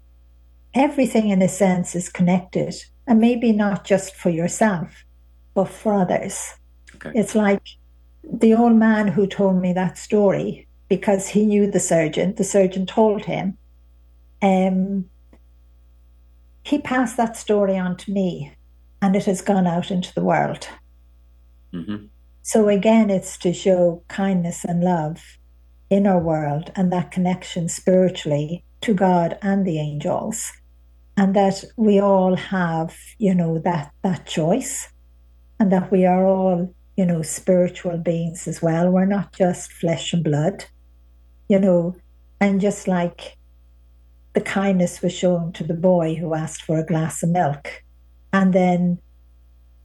[0.73, 2.75] Everything, in a sense, is connected,
[3.07, 5.05] and maybe not just for yourself,
[5.53, 6.55] but for others.
[6.95, 7.13] Okay.
[7.15, 7.63] It's like
[8.21, 12.35] the old man who told me that story because he knew the surgeon.
[12.35, 13.57] The surgeon told him.
[14.41, 15.05] Um,
[16.63, 18.53] he passed that story on to me,
[19.01, 20.67] and it has gone out into the world.
[21.73, 22.05] Mm-hmm.
[22.43, 25.21] So again, it's to show kindness and love
[25.89, 30.51] in our world and that connection spiritually to God and the angels.
[31.17, 34.87] And that we all have, you know, that that choice
[35.59, 38.89] and that we are all, you know, spiritual beings as well.
[38.89, 40.65] We're not just flesh and blood,
[41.47, 41.95] you know,
[42.39, 43.37] and just like
[44.33, 47.83] the kindness was shown to the boy who asked for a glass of milk.
[48.33, 48.99] And then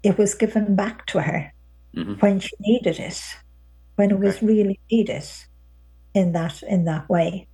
[0.02, 1.52] it was given back to her
[1.96, 2.14] mm-hmm.
[2.14, 3.20] when she needed it,
[3.96, 5.24] when it was really needed
[6.14, 7.48] in that in that way.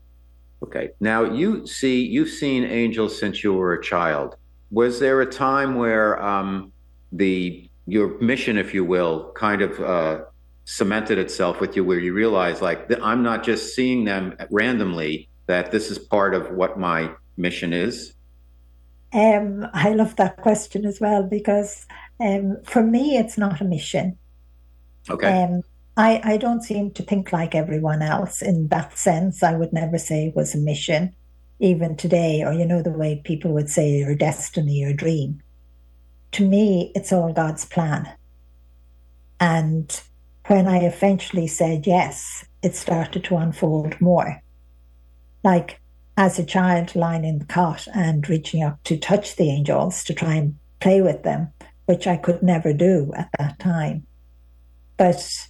[0.63, 0.91] Okay.
[1.01, 4.37] Now you see you've seen angels since you were a child.
[4.71, 6.73] Was there a time where um,
[7.11, 10.25] the your mission, if you will, kind of uh,
[10.65, 15.73] cemented itself with you, where you realize like I'm not just seeing them randomly; that
[15.73, 18.15] this is part of what my mission is?
[19.13, 21.87] Um, I love that question as well because
[22.21, 24.19] um, for me, it's not a mission.
[25.11, 25.43] Okay.
[25.43, 25.63] Um,
[25.97, 29.43] I, I don't seem to think like everyone else in that sense.
[29.43, 31.15] I would never say it was a mission,
[31.61, 35.43] even today, or you know, the way people would say your destiny, your dream.
[36.33, 38.11] To me, it's all God's plan.
[39.39, 40.01] And
[40.47, 44.42] when I eventually said yes, it started to unfold more.
[45.43, 45.81] Like
[46.17, 50.15] as a child lying in the cot and reaching up to touch the angels to
[50.15, 51.53] try and play with them,
[51.87, 54.07] which I could never do at that time.
[54.97, 55.49] But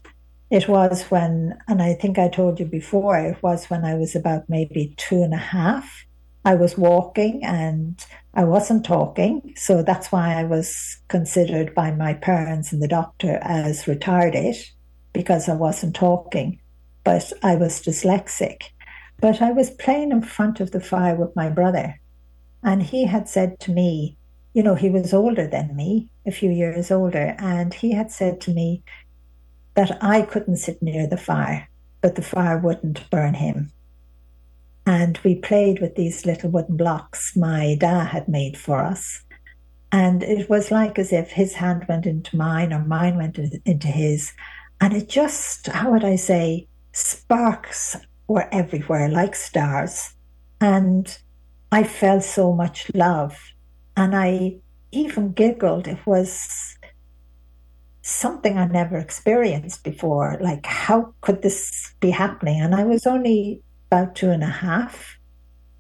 [0.50, 4.14] it was when, and I think I told you before, it was when I was
[4.14, 6.04] about maybe two and a half.
[6.44, 9.54] I was walking and I wasn't talking.
[9.56, 14.62] So that's why I was considered by my parents and the doctor as retarded
[15.12, 16.60] because I wasn't talking.
[17.04, 18.62] But I was dyslexic.
[19.22, 22.00] But I was playing in front of the fire with my brother.
[22.64, 24.18] And he had said to me,
[24.52, 28.40] you know, he was older than me, a few years older, and he had said
[28.42, 28.82] to me
[29.74, 31.68] that I couldn't sit near the fire,
[32.00, 33.70] but the fire wouldn't burn him.
[34.84, 39.22] And we played with these little wooden blocks my dad had made for us.
[39.92, 43.86] And it was like as if his hand went into mine or mine went into
[43.86, 44.32] his.
[44.80, 47.96] And it just, how would I say, sparks
[48.32, 50.14] were everywhere like stars.
[50.60, 51.16] And
[51.70, 53.38] I felt so much love.
[53.96, 54.56] And I
[54.90, 55.88] even giggled.
[55.88, 56.76] It was
[58.02, 60.38] something I never experienced before.
[60.40, 62.60] Like, how could this be happening?
[62.60, 65.18] And I was only about two and a half.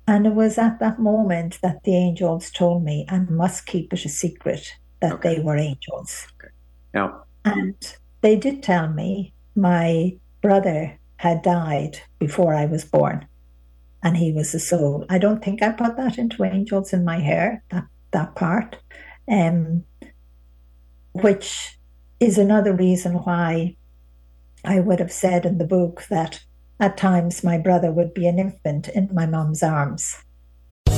[0.06, 4.04] And it was at that moment that the angels told me I must keep it
[4.04, 5.36] a secret that okay.
[5.36, 6.26] they were angels.
[6.40, 6.52] Okay.
[6.94, 13.24] Now, and they did tell me my brother had died before I was born,
[14.02, 15.06] and he was a soul.
[15.08, 18.76] I don't think I put that into angels in my hair, that, that part,
[19.30, 19.84] um,
[21.12, 21.78] which
[22.18, 23.76] is another reason why
[24.64, 26.42] I would have said in the book that
[26.80, 30.16] at times, my brother would be an infant in my mom's arms.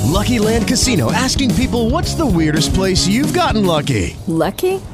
[0.04, 4.16] Lucky Land Casino asking people what's the weirdest place you've gotten lucky?
[4.26, 4.80] Lucky?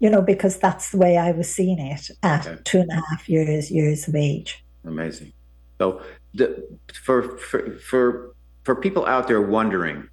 [0.00, 2.60] You know, because that's the way I was seeing it at okay.
[2.64, 4.64] two and a half years years of age.
[4.84, 5.32] Amazing.
[5.78, 6.02] So,
[6.34, 8.34] the, for for for
[8.64, 10.08] for people out there wondering,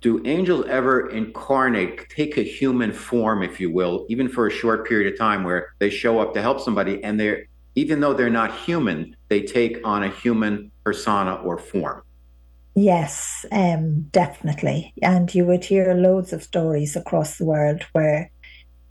[0.00, 4.88] do angels ever incarnate, take a human form, if you will, even for a short
[4.88, 8.30] period of time, where they show up to help somebody, and they're even though they're
[8.30, 12.02] not human, they take on a human persona or form.
[12.74, 14.92] Yes, um, definitely.
[15.02, 18.30] And you would hear loads of stories across the world where,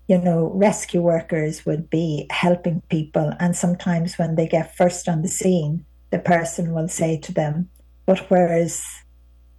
[0.09, 3.31] you know, rescue workers would be helping people.
[3.39, 7.69] And sometimes when they get first on the scene, the person will say to them,
[8.07, 8.83] But where is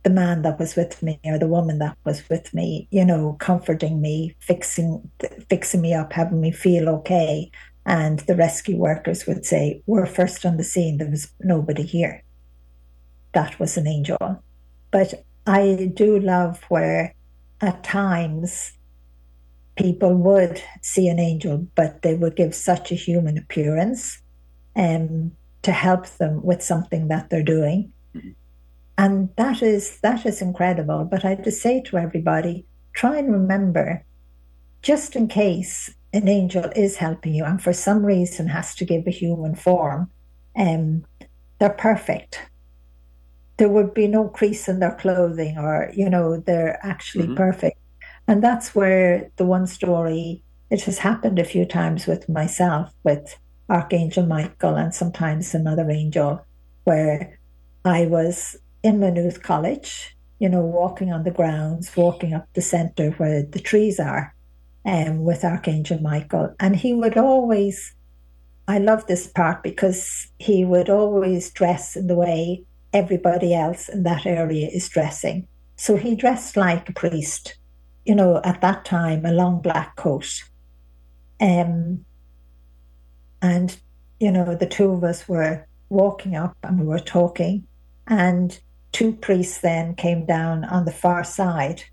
[0.02, 3.36] the man that was with me or the woman that was with me, you know,
[3.38, 5.08] comforting me, fixing
[5.48, 7.48] fixing me up, having me feel okay.
[7.86, 12.24] And the rescue workers would say, We're first on the scene, there was nobody here.
[13.34, 14.42] That was an angel.
[14.90, 17.14] But I do love where
[17.60, 18.72] at times
[19.76, 24.20] people would see an angel, but they would give such a human appearance
[24.76, 27.92] um, to help them with something that they're doing.
[28.14, 28.30] Mm-hmm.
[28.98, 31.04] And that is that is incredible.
[31.04, 34.04] But I just say to everybody, try and remember,
[34.82, 39.06] just in case an angel is helping you and for some reason has to give
[39.06, 40.10] a human form,
[40.56, 41.04] um,
[41.58, 42.40] they're perfect.
[43.56, 47.36] There would be no crease in their clothing or, you know, they're actually mm-hmm.
[47.36, 47.78] perfect.
[48.30, 53.36] And that's where the one story, it has happened a few times with myself, with
[53.68, 56.46] Archangel Michael and sometimes another angel,
[56.84, 57.40] where
[57.84, 63.10] I was in Maynooth College, you know, walking on the grounds, walking up the centre
[63.16, 64.32] where the trees are
[64.86, 66.54] um, with Archangel Michael.
[66.60, 67.96] And he would always,
[68.68, 72.62] I love this part because he would always dress in the way
[72.92, 75.48] everybody else in that area is dressing.
[75.74, 77.56] So he dressed like a priest,
[78.10, 80.42] you know, at that time, a long black coat.
[81.40, 82.04] Um,
[83.40, 83.80] and,
[84.18, 87.68] you know, the two of us were walking up and we were talking.
[88.08, 88.58] And
[88.90, 91.84] two priests then came down on the far side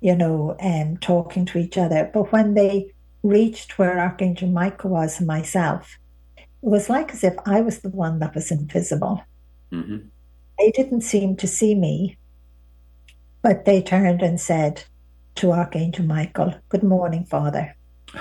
[0.00, 2.10] you know, um, talking to each other.
[2.12, 2.92] But when they
[3.22, 5.98] reached where Archangel Michael was and myself,
[6.36, 9.22] it was like as if I was the one that was invisible.
[9.72, 10.08] Mm-hmm.
[10.58, 12.18] They didn't seem to see me,
[13.42, 14.84] but they turned and said
[15.36, 17.76] to Archangel Michael, Good morning, Father.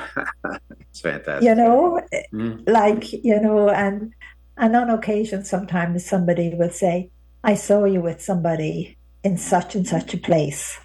[0.90, 1.48] it's fantastic.
[1.48, 2.02] You know,
[2.34, 2.64] mm-hmm.
[2.68, 4.14] like, you know, and
[4.58, 7.10] and on occasion sometimes somebody will say,
[7.44, 10.80] I saw you with somebody in such and such a place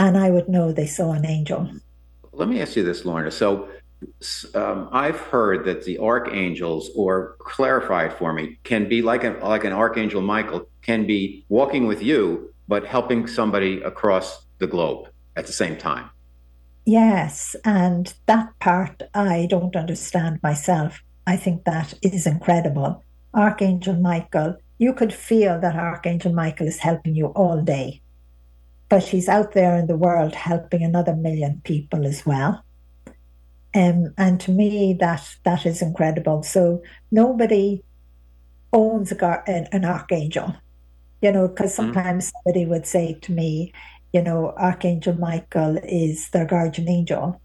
[0.00, 1.70] and I would know they saw an angel.
[2.32, 3.30] Let me ask you this, Lorna.
[3.30, 3.68] So
[4.54, 9.38] um, I've heard that the archangels, or clarify it for me, can be like an
[9.40, 15.08] like an archangel Michael, can be walking with you, but helping somebody across the globe
[15.40, 16.10] at the same time.
[16.86, 21.02] Yes, and that part I don't understand myself.
[21.26, 23.04] I think that is incredible.
[23.34, 28.02] Archangel Michael, you could feel that Archangel Michael is helping you all day,
[28.88, 32.64] but he's out there in the world helping another million people as well.
[33.74, 36.42] Um, and to me, that that is incredible.
[36.42, 37.82] So nobody
[38.72, 40.56] owns a gar- an, an archangel,
[41.22, 42.32] you know, because sometimes mm.
[42.32, 43.72] somebody would say to me,
[44.12, 47.40] you know, Archangel Michael is their guardian angel,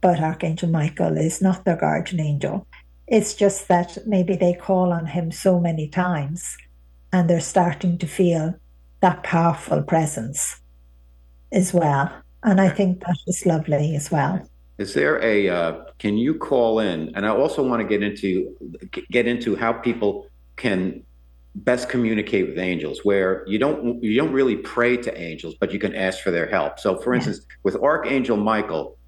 [0.00, 2.66] but Archangel Michael is not their guardian angel.
[3.06, 6.56] It's just that maybe they call on him so many times
[7.12, 8.54] and they're starting to feel
[9.00, 10.60] that powerful presence
[11.52, 12.10] as well.
[12.42, 14.48] And I think that is lovely as well.
[14.78, 15.48] Is there a?
[15.48, 17.14] Uh, can you call in?
[17.14, 18.56] And I also want to get into
[19.10, 20.26] get into how people
[20.56, 21.04] can
[21.54, 25.78] best communicate with angels, where you don't you don't really pray to angels, but you
[25.78, 26.78] can ask for their help.
[26.78, 28.98] So, for instance, with Archangel Michael,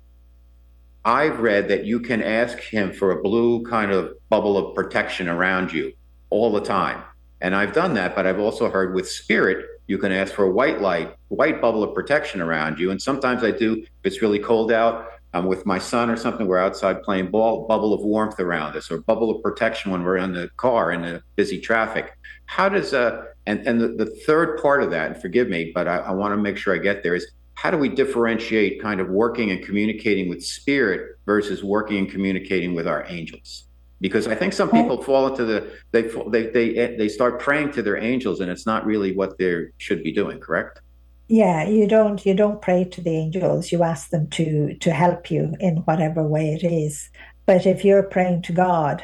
[1.04, 5.28] I've read that you can ask him for a blue kind of bubble of protection
[5.28, 5.92] around you
[6.30, 7.02] all the time.
[7.40, 10.50] And I've done that, but I've also heard with spirit, you can ask for a
[10.50, 12.90] white light, white bubble of protection around you.
[12.90, 16.46] And sometimes I do, if it's really cold out, I'm with my son or something,
[16.46, 20.16] we're outside playing ball, bubble of warmth around us, or bubble of protection when we're
[20.16, 22.16] in the car in the busy traffic.
[22.46, 25.88] How does uh and and the, the third part of that, and forgive me, but
[25.88, 29.00] I, I want to make sure I get there is how do we differentiate kind
[29.00, 33.64] of working and communicating with spirit versus working and communicating with our angels?
[34.00, 37.82] Because I think some people fall into the they they they they start praying to
[37.82, 40.40] their angels, and it's not really what they should be doing.
[40.40, 40.80] Correct?
[41.28, 45.30] yeah you don't you don't pray to the angels you ask them to to help
[45.30, 47.08] you in whatever way it is
[47.46, 49.02] but if you're praying to god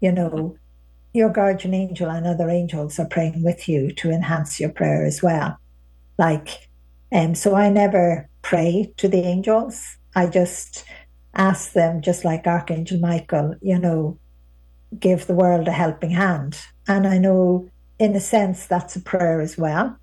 [0.00, 0.56] you know
[1.12, 5.22] your guardian angel and other angels are praying with you to enhance your prayer as
[5.22, 5.58] well.
[6.18, 6.68] Like
[7.12, 9.96] um so i never pray to the angels.
[10.14, 10.84] I just
[11.34, 14.18] ask them just like archangel michael you know
[14.98, 16.58] give the world a helping hand.
[16.86, 17.70] And i know
[18.02, 19.96] in a sense that's a prayer as well.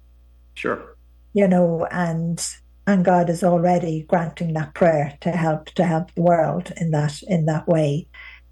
[0.53, 0.95] Sure.
[1.33, 2.45] You know, and
[2.87, 7.21] and God is already granting that prayer to help to help the world in that
[7.23, 8.07] in that way.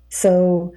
[0.10, 0.74] So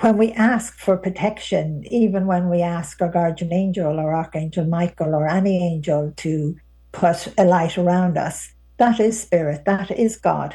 [0.00, 5.14] when we ask for protection, even when we ask our guardian angel or Archangel Michael
[5.14, 6.56] or any angel to
[6.92, 10.54] put a light around us, that is spirit, that is God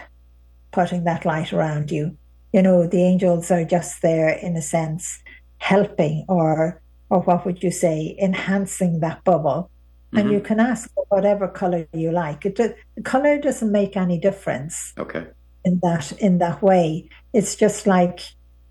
[0.71, 2.17] putting that light around you.
[2.51, 5.21] You know, the angels are just there in a sense
[5.57, 9.71] helping or or what would you say, enhancing that bubble
[10.13, 10.33] and mm-hmm.
[10.33, 12.45] you can ask for whatever color you like.
[12.45, 14.93] It the color doesn't make any difference.
[14.97, 15.25] Okay.
[15.65, 18.21] In that in that way, it's just like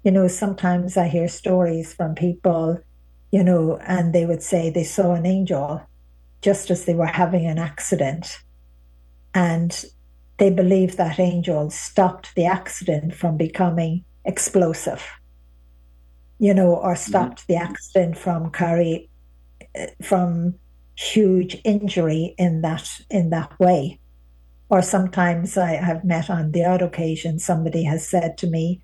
[0.07, 0.29] you know.
[0.29, 2.81] Sometimes I hear stories from people,
[3.33, 5.83] you know, and they would say they saw an angel
[6.43, 8.39] just as they were having an accident,
[9.35, 9.85] and
[10.39, 15.05] they believe that angel stopped the accident from becoming explosive.
[16.39, 17.53] You know, or stopped mm-hmm.
[17.55, 19.11] the accident from carry
[20.03, 20.55] from
[20.95, 23.99] huge injury in that in that way.
[24.69, 28.81] Or sometimes I have met on the odd occasion somebody has said to me,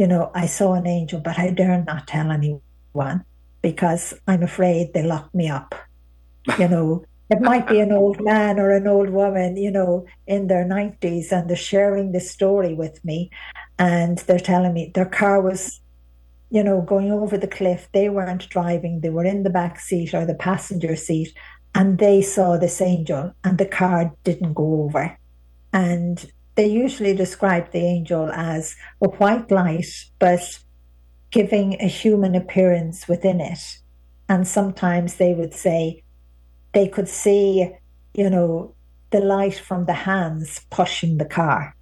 [0.00, 3.22] you know, I saw an angel, but I dare not tell anyone
[3.60, 5.74] because I'm afraid they lock me up.
[6.58, 10.46] You know, it might be an old man or an old woman, you know, in
[10.46, 13.30] their 90s, and they're sharing this story with me.
[13.78, 15.80] And they're telling me their car was
[16.52, 17.88] you know, going over the cliff.
[17.92, 21.32] They weren't driving, they were in the back seat or the passenger seat,
[21.74, 25.16] and they saw this angel, and the car didn't go over.
[25.74, 26.16] And
[26.54, 29.86] they usually describe the angel as a white light,
[30.18, 30.58] but
[31.30, 33.78] giving a human appearance within it.
[34.28, 36.02] And sometimes they would say
[36.72, 37.70] they could see,
[38.14, 38.74] you know,
[39.10, 41.74] the light from the hands pushing the car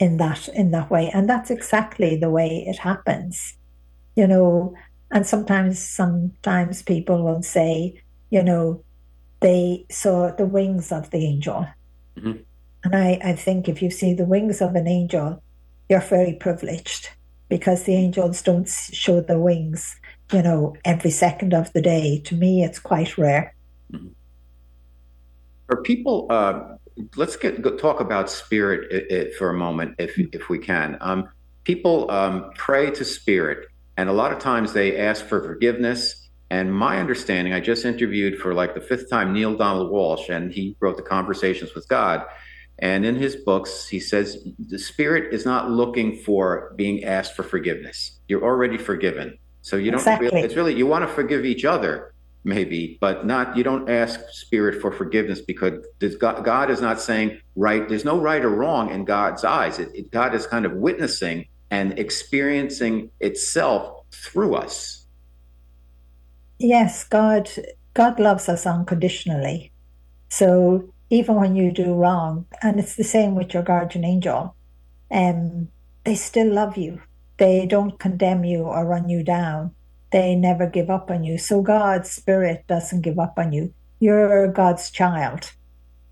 [0.00, 1.10] in that in that way.
[1.12, 3.56] And that's exactly the way it happens
[4.16, 4.74] you know,
[5.10, 8.82] and sometimes sometimes people will say, you know,
[9.40, 11.66] they saw the wings of the angel.
[12.16, 12.42] Mm-hmm.
[12.84, 15.42] And I, I think if you see the wings of an angel,
[15.88, 17.10] you're very privileged
[17.48, 19.96] because the angels don't show the wings,
[20.32, 22.20] you know, every second of the day.
[22.26, 23.54] To me, it's quite rare.
[23.92, 24.08] Mm-hmm.
[25.66, 26.76] For people, uh,
[27.16, 30.98] let's get go, talk about spirit I- I, for a moment, if if we can.
[31.00, 31.28] Um,
[31.64, 33.66] people um, pray to spirit
[33.96, 36.28] and a lot of times they ask for forgiveness.
[36.50, 40.52] And my understanding, I just interviewed for like the fifth time Neale Donald Walsch, and
[40.52, 42.24] he wrote the Conversations with God.
[42.78, 47.42] And in his books, he says the spirit is not looking for being asked for
[47.42, 48.18] forgiveness.
[48.28, 49.38] You're already forgiven.
[49.62, 50.28] So you don't Exactly.
[50.28, 54.20] really, it's really, you want to forgive each other, maybe, but not, you don't ask
[54.30, 55.84] spirit for forgiveness because
[56.18, 57.88] God, God is not saying right.
[57.88, 59.78] There's no right or wrong in God's eyes.
[59.78, 65.06] It, it, God is kind of witnessing and experiencing itself through us.
[66.58, 67.50] Yes, God
[67.94, 69.72] God loves us unconditionally.
[70.28, 74.56] So even when you do wrong, and it's the same with your guardian angel,
[75.10, 75.68] um,
[76.04, 77.00] they still love you.
[77.36, 79.74] They don't condemn you or run you down.
[80.10, 81.38] They never give up on you.
[81.38, 83.72] So God's spirit doesn't give up on you.
[84.00, 85.52] You're God's child.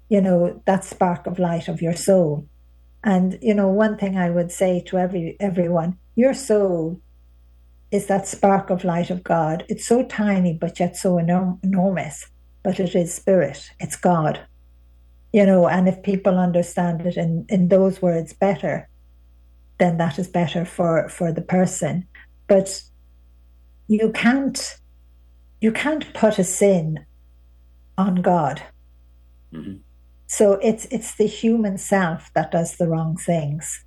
[0.08, 2.48] You know, that spark of light of your soul.
[3.02, 7.00] And you know, one thing I would say to every everyone, your soul
[7.90, 9.64] is that spark of light of God.
[9.68, 12.30] It's so tiny, but yet so enorm- enormous.
[12.62, 13.70] But it is spirit.
[13.80, 14.46] It's God.
[15.32, 18.88] You know, and if people understand it in, in those words better,
[19.78, 22.06] then that is better for, for the person.
[22.46, 22.82] But
[23.88, 24.78] you can't
[25.60, 27.06] you can't put a sin
[27.96, 28.62] on God.
[29.52, 29.76] Mm-hmm.
[30.26, 33.84] So it's it's the human self that does the wrong things.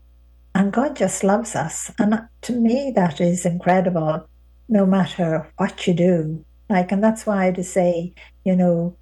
[0.54, 1.92] And God just loves us.
[2.00, 4.30] And to me, that is incredible,
[4.70, 6.46] no matter what you do.
[6.70, 8.14] Like, and that's why I to say,
[8.46, 8.96] you know,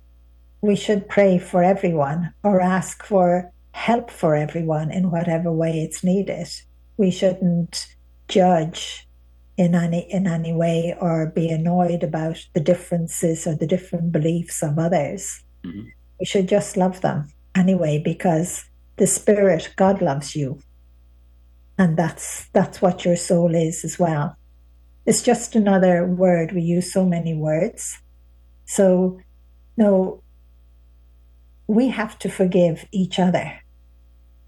[0.64, 6.05] we should pray for everyone or ask for help for everyone in whatever way it's
[6.05, 6.47] needed.
[6.95, 7.86] We shouldn't
[8.30, 9.05] judge
[9.57, 14.64] in any in any way or be annoyed about the differences or the different beliefs
[14.64, 15.43] of others.
[15.66, 15.89] Mm-hmm.
[16.22, 18.64] We should just love them anyway because
[18.95, 20.59] the spirit God loves you.
[21.78, 24.38] And that's that's what your soul is as well.
[25.05, 26.53] It's just another word.
[26.53, 27.99] We use so many words.
[28.66, 29.20] So
[29.76, 30.23] no
[31.68, 33.59] we have to forgive each other.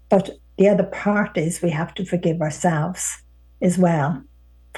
[0.08, 3.22] But the other part is we have to forgive ourselves
[3.60, 4.22] as well.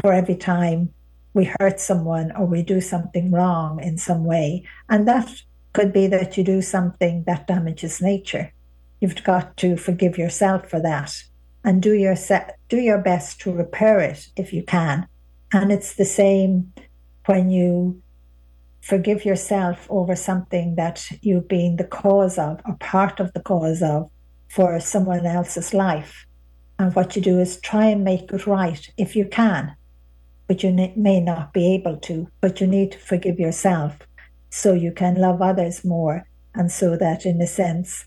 [0.01, 0.93] For every time
[1.35, 6.07] we hurt someone or we do something wrong in some way and that could be
[6.09, 8.53] that you do something that damages nature.
[9.01, 11.23] You've got to forgive yourself for that
[11.65, 15.07] and do your se- do your best to repair it if you can.
[15.53, 16.73] And it's the same
[17.27, 18.03] when you
[18.89, 23.83] forgive yourself over something that you've been the cause of or part of the cause
[23.83, 24.11] of
[24.49, 26.25] for someone else's life.
[26.79, 29.77] And what you do is try and make it right if you can,
[30.47, 32.29] but you may not be able to.
[32.41, 33.99] But you need to forgive yourself
[34.49, 38.07] so you can love others more, and so that, in a sense,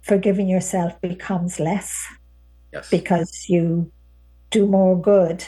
[0.00, 1.92] forgiving yourself becomes less
[2.72, 2.88] Yes.
[2.90, 3.92] because you
[4.50, 5.44] do more good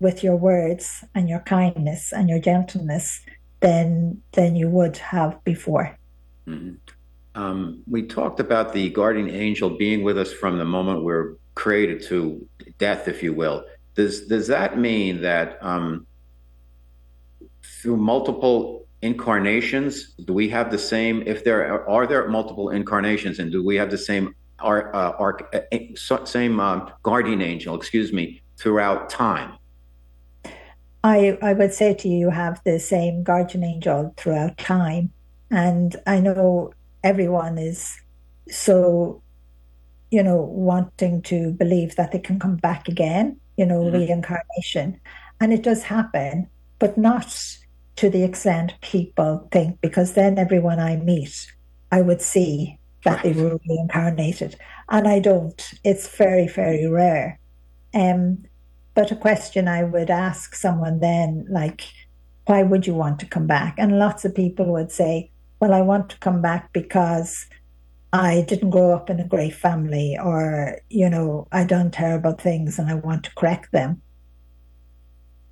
[0.00, 3.20] with your words and your kindness and your gentleness
[3.64, 5.96] than than you would have before.
[7.34, 12.02] Um, we talked about the guardian angel being with us from the moment we're created
[12.08, 12.46] to
[12.78, 13.64] death, if you will.
[13.94, 16.06] Does does that mean that um,
[17.80, 21.22] through multiple incarnations, do we have the same?
[21.26, 25.12] If there are, there multiple incarnations, and do we have the same ar, uh,
[25.54, 25.94] uh, eh,
[26.24, 27.74] same um, guardian angel?
[27.74, 29.56] Excuse me, throughout time.
[31.04, 35.12] I I would say to you, you have the same guardian angel throughout time,
[35.50, 36.72] and I know
[37.04, 37.94] everyone is
[38.48, 39.22] so,
[40.10, 43.38] you know, wanting to believe that they can come back again.
[43.58, 44.98] You know, reincarnation,
[45.40, 46.48] and it does happen,
[46.78, 47.38] but not
[47.96, 49.80] to the extent people think.
[49.82, 51.46] Because then everyone I meet,
[51.92, 54.56] I would see that they were reincarnated,
[54.88, 55.62] and I don't.
[55.84, 57.38] It's very very rare.
[57.92, 58.44] Um,
[58.94, 61.82] but a question I would ask someone then, like,
[62.46, 63.74] why would you want to come back?
[63.78, 65.30] And lots of people would say,
[65.60, 67.46] well, I want to come back because
[68.12, 72.78] I didn't grow up in a great family, or, you know, I done terrible things
[72.78, 74.02] and I want to correct them.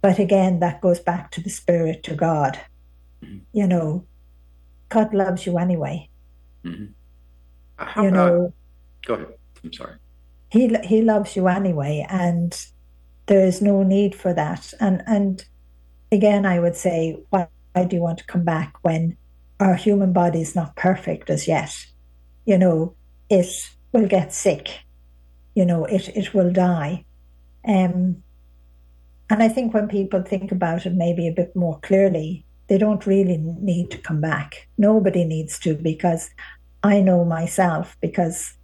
[0.00, 2.58] But again, that goes back to the spirit, to God.
[3.24, 3.38] Mm-hmm.
[3.52, 4.06] You know,
[4.88, 6.08] God loves you anyway.
[6.64, 6.86] Mm-hmm.
[7.76, 8.52] How you about- know,
[9.06, 9.26] Go ahead.
[9.64, 9.94] I'm sorry.
[10.50, 12.66] he he loves you anyway and
[13.26, 14.72] there is no need for that.
[14.80, 15.44] And and
[16.10, 19.16] again i would say why, why do you want to come back when
[19.60, 21.74] our human body is not perfect as yet?
[22.44, 22.94] You know
[23.30, 23.46] it
[23.92, 24.80] will get sick.
[25.54, 27.04] You know it it will die.
[27.66, 28.22] Um
[29.30, 33.06] and i think when people think about it maybe a bit more clearly they don't
[33.06, 34.68] really need to come back.
[34.78, 36.30] Nobody needs to because
[36.82, 38.54] i know myself because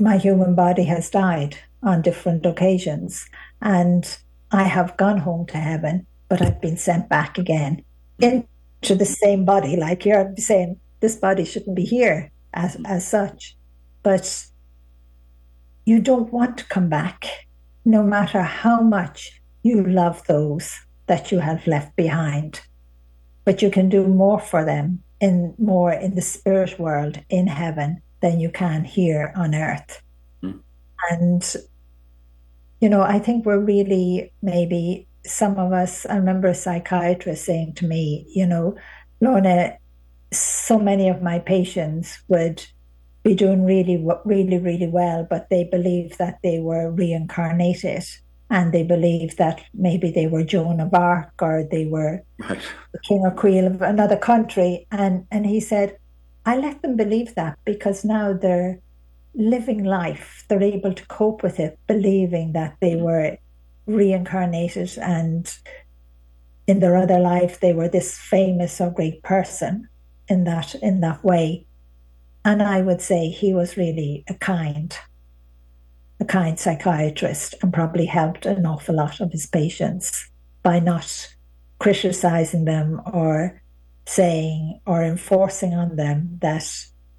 [0.00, 3.28] my human body has died on different occasions
[3.60, 4.18] and
[4.50, 7.84] I have gone home to heaven, but I've been sent back again
[8.20, 9.76] into the same body.
[9.76, 13.56] Like you're saying, this body shouldn't be here as, as such,
[14.02, 14.46] but
[15.84, 17.24] you don't want to come back,
[17.84, 22.60] no matter how much you love those that you have left behind.
[23.44, 28.02] But you can do more for them in more in the spirit world in heaven
[28.20, 30.02] than you can here on earth.
[30.42, 30.60] Mm.
[31.10, 31.56] And
[32.80, 37.74] you know, I think we're really maybe some of us, I remember a psychiatrist saying
[37.74, 38.76] to me, you know,
[39.20, 39.76] Lorna,
[40.32, 42.64] so many of my patients would
[43.22, 48.04] be doing really, really, really well, but they believe that they were reincarnated
[48.50, 52.60] and they believe that maybe they were Joan of Arc or they were right.
[52.92, 54.86] the king or queen of another country.
[54.90, 55.98] And, and he said,
[56.46, 58.80] I let them believe that because now they're
[59.34, 60.44] living life.
[60.48, 63.02] They're able to cope with it, believing that they mm.
[63.02, 63.38] were
[63.86, 65.56] reincarnated and
[66.66, 69.88] in their other life they were this famous or great person
[70.28, 71.66] in that in that way.
[72.44, 74.96] And I would say he was really a kind,
[76.20, 80.30] a kind psychiatrist and probably helped an awful lot of his patients
[80.62, 81.34] by not
[81.78, 83.60] criticizing them or
[84.06, 86.64] saying or enforcing on them that,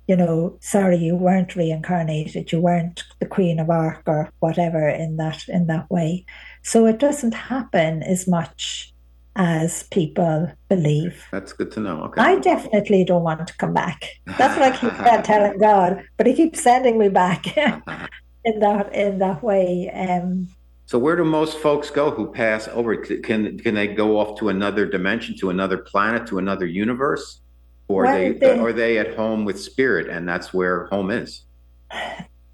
[0.10, 5.18] you know, sorry, you weren't reincarnated, you weren't the Queen of Arc or whatever in
[5.18, 6.26] that in that way.
[6.64, 8.92] So it doesn't happen as much
[9.36, 11.24] as people believe.
[11.32, 12.02] That's good to know.
[12.06, 12.22] Okay.
[12.22, 14.04] I definitely don't want to come back.
[14.26, 17.56] That's what I keep telling God, but He keeps sending me back
[18.46, 19.92] in that in that way.
[19.92, 20.48] Um,
[20.88, 22.98] so where do most folks go who pass over?
[22.98, 27.42] Can can they go off to another dimension, to another planet, to another universe,
[27.90, 31.44] or they, uh, they are they at home with spirit, and that's where home is?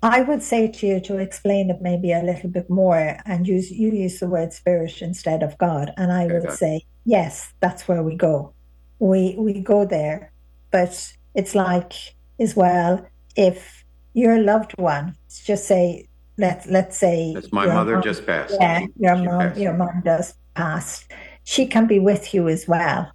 [0.02, 3.72] I would say to you to explain it maybe a little bit more and use
[3.72, 5.94] you use the word spirit instead of God.
[5.98, 8.54] And I would say, yes, that's where we go.
[9.00, 10.32] We we go there.
[10.72, 11.94] But it's like
[12.40, 13.06] as well,
[13.36, 13.84] if
[14.14, 16.08] your loved one, just say
[16.38, 18.56] let's let's say That's my mother mom, just passed.
[18.60, 19.60] Yeah, your she mom passed.
[19.60, 21.12] your mom just passed.
[21.44, 23.12] She can be with you as well.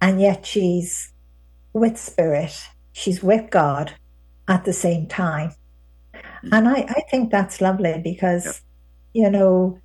[0.00, 1.12] And yet she's
[1.72, 2.68] with spirit.
[2.92, 3.94] She's with God
[4.48, 5.52] at the same time.
[6.52, 8.62] And I, I think that's lovely because,
[9.12, 9.80] you know,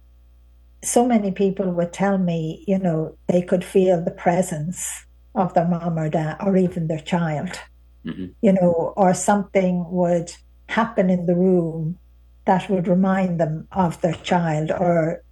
[0.83, 5.05] so many people would tell me, you know, they could feel the presence
[5.35, 7.59] of their mom or dad or even their child,
[8.05, 8.27] mm-hmm.
[8.41, 10.31] you know, or something would
[10.67, 11.97] happen in the room
[12.45, 15.23] that would remind them of their child or,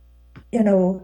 [0.51, 1.03] you know,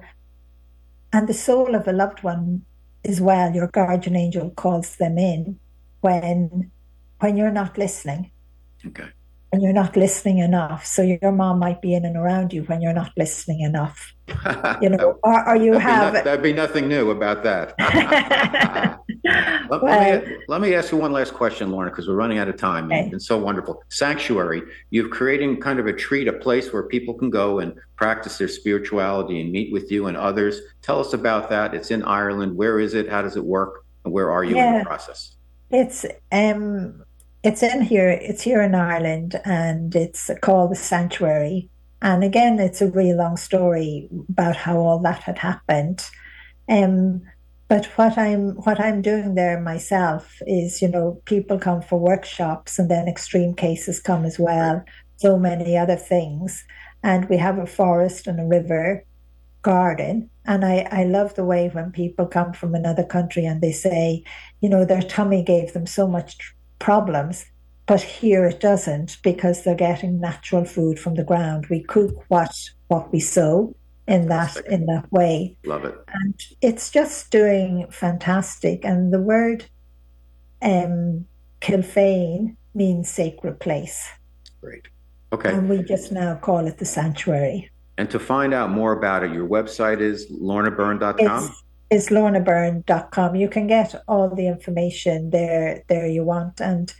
[1.11, 2.63] and the soul of a loved one
[3.05, 5.59] as well, your guardian angel calls them in
[6.01, 6.71] when
[7.19, 8.31] when you're not listening.
[8.85, 9.09] Okay
[9.55, 10.85] and you're not listening enough.
[10.85, 14.13] So your mom might be in and around you when you're not listening enough.
[14.81, 16.13] You know, or, or you that'd have.
[16.13, 17.75] Be no, that'd be nothing new about that.
[19.25, 22.37] let, well, let, me, let, me, ask you one last question, Lorna, because we're running
[22.37, 22.85] out of time.
[22.85, 23.01] Okay.
[23.01, 23.83] It's been so wonderful.
[23.89, 28.37] Sanctuary, you've created kind of a treat, a place where people can go and practice
[28.37, 30.59] their spirituality and meet with you and others.
[30.81, 31.73] Tell us about that.
[31.73, 32.55] It's in Ireland.
[32.55, 33.09] Where is it?
[33.09, 33.85] How does it work?
[34.03, 34.73] And where are you yeah.
[34.73, 35.35] in the process?
[35.71, 37.03] It's um,
[37.43, 41.69] it's in here, it's here in Ireland, and it's called The Sanctuary.
[42.05, 46.07] And again, it's a really long story about how all that had happened.
[46.69, 47.23] Um,
[47.67, 52.77] but what I'm what I'm doing there myself is, you know, people come for workshops,
[52.77, 54.83] and then extreme cases come as well.
[55.17, 56.63] So many other things,
[57.01, 59.03] and we have a forest and a river
[59.63, 60.29] garden.
[60.45, 64.23] And I, I love the way when people come from another country and they say,
[64.61, 67.47] you know, their tummy gave them so much problems.
[67.87, 71.67] But here it doesn't because they're getting natural food from the ground.
[71.69, 72.55] We cook what
[72.87, 73.75] what we sow
[74.07, 75.55] in that in that way.
[75.65, 75.95] Love it.
[76.13, 78.83] And it's just doing fantastic.
[78.83, 79.65] And the word
[80.61, 81.25] um
[81.61, 84.09] Kilfane means sacred place.
[84.61, 84.87] Great.
[85.31, 85.51] Okay.
[85.51, 87.69] And we just now call it the sanctuary.
[87.97, 91.45] And to find out more about it, your website is lornabyrne.com?
[91.45, 93.35] It's, is lornabyrne.com.
[93.35, 96.59] You can get all the information there there you want.
[96.59, 96.93] And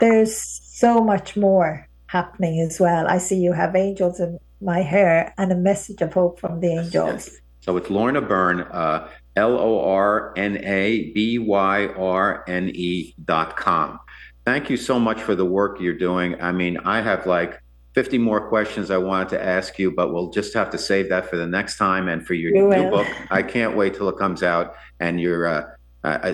[0.00, 0.36] there's
[0.74, 3.06] so much more happening as well.
[3.08, 6.68] I see you have angels in my hair and a message of hope from the
[6.68, 7.28] angels.
[7.28, 7.30] Yes.
[7.60, 13.14] So it's Lorna Byrne, uh, L O R N A B Y R N E
[13.24, 13.98] dot com.
[14.44, 16.40] Thank you so much for the work you're doing.
[16.40, 17.60] I mean, I have like
[17.94, 21.28] 50 more questions I wanted to ask you, but we'll just have to save that
[21.28, 22.08] for the next time.
[22.08, 22.90] And for your you new will.
[22.90, 24.74] book, I can't wait till it comes out.
[25.00, 25.64] And you're, uh,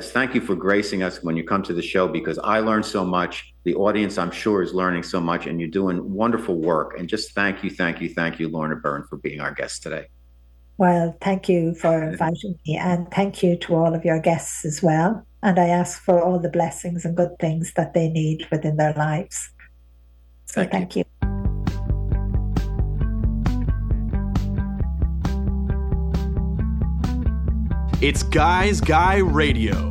[0.01, 3.05] thank you for gracing us when you come to the show because I learned so
[3.05, 3.55] much.
[3.65, 6.99] The audience, I'm sure, is learning so much, and you're doing wonderful work.
[6.99, 10.07] And just thank you, thank you, thank you, Lorna Byrne, for being our guest today.
[10.79, 14.83] Well, thank you for inviting me, and thank you to all of your guests as
[14.83, 15.27] well.
[15.45, 18.93] and I ask for all the blessings and good things that they need within their
[18.93, 19.51] lives.
[20.47, 21.05] So Thank thank you.
[28.03, 29.91] It's Guys Guy Radio.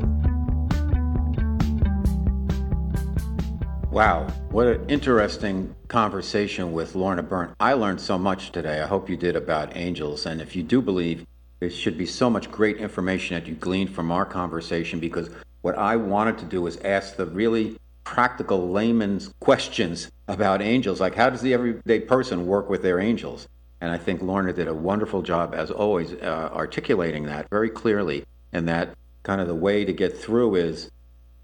[3.90, 7.56] Wow, what an interesting conversation with Lorna Byrne.
[7.62, 8.82] I learned so much today.
[8.82, 10.26] I hope you did about angels.
[10.26, 11.26] And if you do believe,
[11.62, 15.30] there should be so much great information that you gleaned from our conversation because
[15.62, 21.00] what I wanted to do was ask the really practical layman's questions about angels.
[21.00, 23.48] Like, how does the everyday person work with their angels?
[23.82, 28.26] And I think Lorna did a wonderful job, as always, uh, articulating that very clearly.
[28.54, 30.92] And that kind of the way to get through is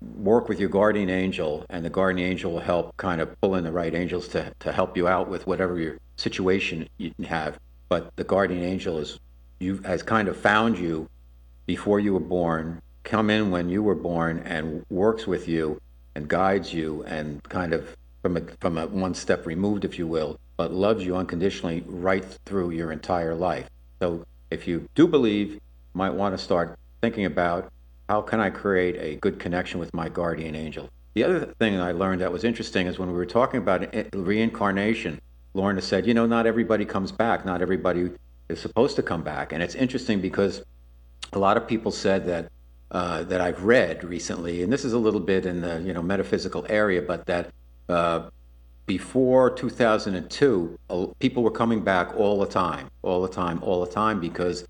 [0.01, 3.63] work with your guardian angel, and the guardian angel will help kind of pull in
[3.63, 7.57] the right angels to, to help you out with whatever your situation you have.
[7.89, 9.19] But the guardian angel is
[9.59, 11.09] you has kind of found you
[11.65, 15.81] before you were born, come in when you were born, and works with you
[16.13, 20.05] and guides you, and kind of from a, from a one step removed, if you
[20.05, 23.69] will, but loves you unconditionally right through your entire life.
[24.01, 25.61] So if you do believe, you
[25.93, 27.71] might want to start thinking about
[28.09, 30.89] how can I create a good connection with my guardian angel?
[31.13, 35.19] The other thing I learned that was interesting is when we were talking about reincarnation,
[35.53, 37.45] Lorna said, you know, not everybody comes back.
[37.45, 38.11] Not everybody
[38.49, 39.51] is supposed to come back.
[39.51, 40.63] And it's interesting because
[41.33, 42.51] a lot of people said that
[42.89, 46.01] uh, that I've read recently, and this is a little bit in the you know
[46.01, 47.51] metaphysical area, but that
[47.89, 48.29] uh,
[48.87, 53.91] before 2002, uh, people were coming back all the time, all the time, all the
[53.91, 54.65] time because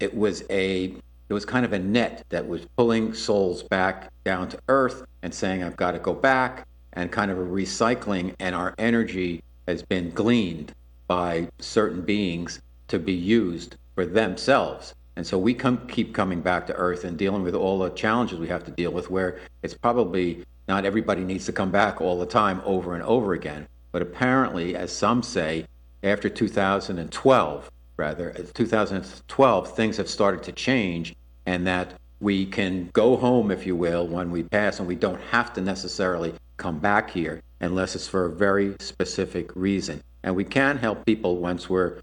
[0.00, 0.94] it was a
[1.28, 5.32] it was kind of a net that was pulling souls back down to earth and
[5.32, 9.82] saying, I've got to go back, and kind of a recycling, and our energy has
[9.82, 10.74] been gleaned
[11.06, 14.94] by certain beings to be used for themselves.
[15.16, 18.38] And so we come, keep coming back to earth and dealing with all the challenges
[18.38, 22.18] we have to deal with, where it's probably not everybody needs to come back all
[22.18, 23.68] the time over and over again.
[23.90, 25.66] But apparently, as some say,
[26.02, 31.14] after 2012, rather, 2012, things have started to change
[31.44, 35.20] and that we can go home, if you will, when we pass, and we don't
[35.30, 40.00] have to necessarily come back here unless it's for a very specific reason.
[40.22, 42.00] And we can help people once we're,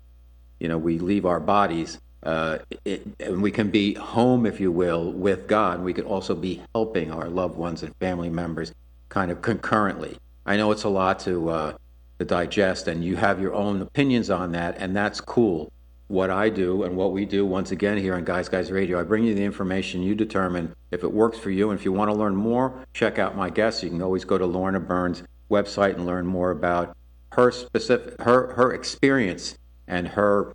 [0.59, 1.97] you know, we leave our bodies.
[2.24, 5.82] Uh, it, and we can be home, if you will, with God.
[5.82, 8.74] We could also be helping our loved ones and family members
[9.07, 10.17] kind of concurrently.
[10.45, 11.74] I know it's a lot to uh,
[12.20, 15.72] to digest, and you have your own opinions on that, and that's cool
[16.09, 18.99] what I do and what we do once again here on Guys Guys Radio.
[18.99, 21.70] I bring you the information, you determine if it works for you.
[21.70, 23.84] And if you want to learn more, check out my guests.
[23.84, 26.97] You can always go to Lorna Byrne's website and learn more about
[27.34, 29.57] her specific her her experience
[29.88, 30.53] and her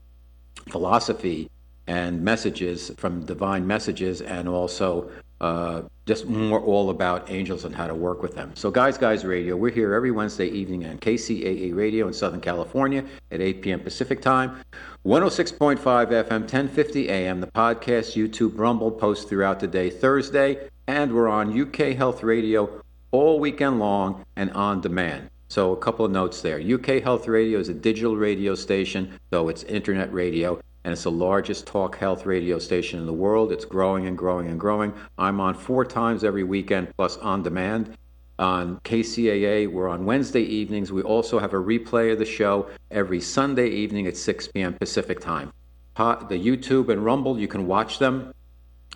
[0.68, 1.50] philosophy
[1.86, 7.86] and messages from divine messages and also uh, just more all about angels and how
[7.86, 8.52] to work with them.
[8.54, 13.04] So, Guys Guys Radio, we're here every Wednesday evening on KCAA Radio in Southern California
[13.30, 13.80] at 8 p.m.
[13.80, 14.60] Pacific Time.
[15.04, 21.28] 106.5 FM, 1050 AM, the podcast, YouTube, Rumble, post throughout the day, Thursday, and we're
[21.28, 25.28] on UK Health Radio all weekend long and on demand.
[25.54, 26.60] So, a couple of notes there.
[26.60, 31.12] UK Health Radio is a digital radio station, though it's internet radio, and it's the
[31.12, 33.52] largest talk health radio station in the world.
[33.52, 34.92] It's growing and growing and growing.
[35.16, 37.96] I'm on four times every weekend, plus on demand
[38.36, 39.70] on KCAA.
[39.70, 40.90] We're on Wednesday evenings.
[40.90, 44.74] We also have a replay of the show every Sunday evening at 6 p.m.
[44.74, 45.52] Pacific time.
[45.96, 48.34] The YouTube and Rumble, you can watch them.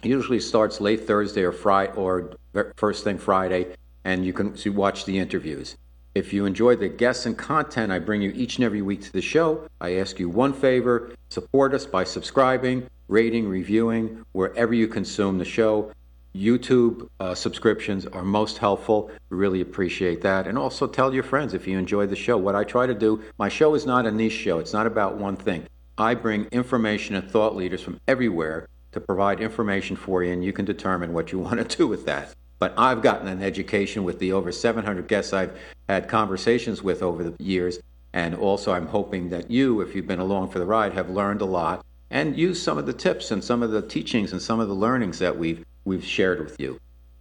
[0.02, 2.32] It usually starts late Thursday or Friday or
[2.74, 5.76] first thing Friday, and you can watch the interviews.
[6.18, 9.12] If you enjoy the guests and content I bring you each and every week to
[9.12, 14.88] the show, I ask you one favor support us by subscribing, rating, reviewing, wherever you
[14.88, 15.92] consume the show.
[16.34, 19.12] YouTube uh, subscriptions are most helpful.
[19.30, 20.48] We really appreciate that.
[20.48, 22.36] And also tell your friends if you enjoy the show.
[22.36, 25.18] What I try to do, my show is not a niche show, it's not about
[25.18, 25.68] one thing.
[25.98, 30.52] I bring information and thought leaders from everywhere to provide information for you, and you
[30.52, 32.34] can determine what you want to do with that.
[32.58, 35.56] But I've gotten an education with the over 700 guests I've
[35.88, 37.78] had conversations with over the years.
[38.12, 41.40] And also, I'm hoping that you, if you've been along for the ride, have learned
[41.40, 44.60] a lot and used some of the tips and some of the teachings and some
[44.60, 46.78] of the learnings that we've we've shared with you.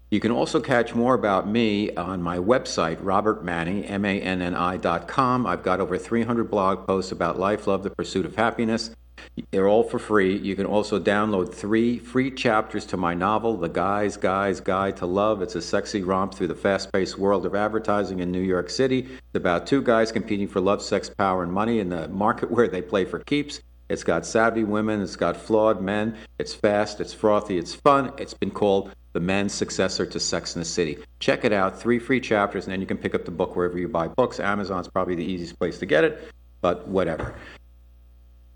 [0.09, 5.45] You can also catch more about me on my website, robertmanni, M-A-N-N-I dot com.
[5.45, 8.91] I've got over 300 blog posts about life, love, the pursuit of happiness.
[9.51, 10.38] They're all for free.
[10.38, 15.05] You can also download three free chapters to my novel, The Guy's Guy's Guide to
[15.05, 15.41] Love.
[15.41, 18.99] It's a sexy romp through the fast paced world of advertising in New York City.
[18.99, 22.68] It's about two guys competing for love, sex, power, and money in the market where
[22.68, 23.61] they play for keeps.
[23.89, 28.11] It's got savvy women, it's got flawed men, it's fast, it's frothy, it's fun.
[28.18, 30.97] It's been called the men's successor to Sex and the City.
[31.20, 33.78] Check it out, three free chapters, and then you can pick up the book wherever
[33.78, 34.39] you buy books.
[34.39, 36.28] Amazon's probably the easiest place to get it,
[36.61, 37.34] but whatever.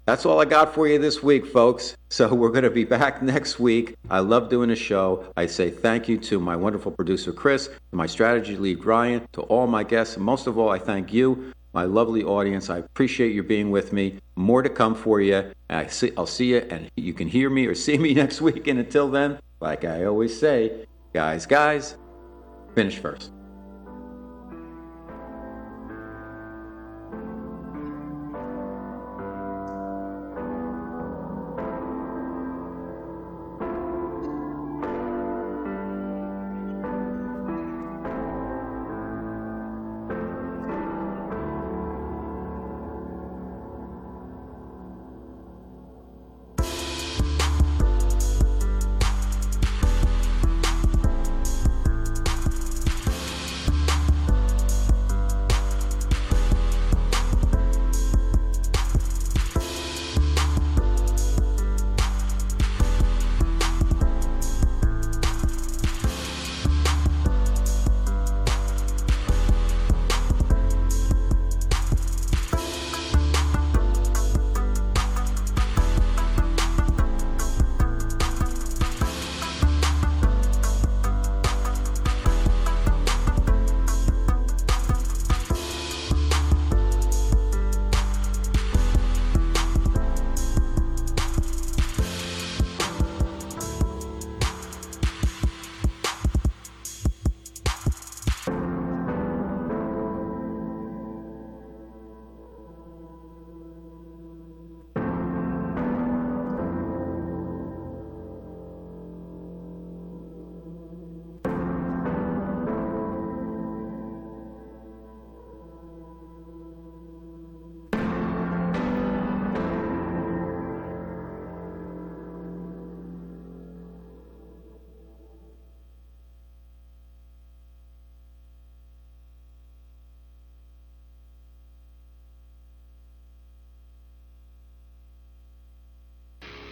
[0.06, 1.96] That's all I got for you this week, folks.
[2.10, 3.96] So we're going to be back next week.
[4.10, 5.32] I love doing a show.
[5.38, 9.68] I say thank you to my wonderful producer, Chris, my strategy lead, Ryan, to all
[9.68, 12.70] my guests, most of all, I thank you, my lovely audience.
[12.70, 14.18] I appreciate you being with me.
[14.36, 15.52] More to come for you.
[15.70, 18.68] I see, I'll see you, and you can hear me or see me next week.
[18.68, 21.96] And until then, like I always say, guys, guys,
[22.74, 23.32] finish first.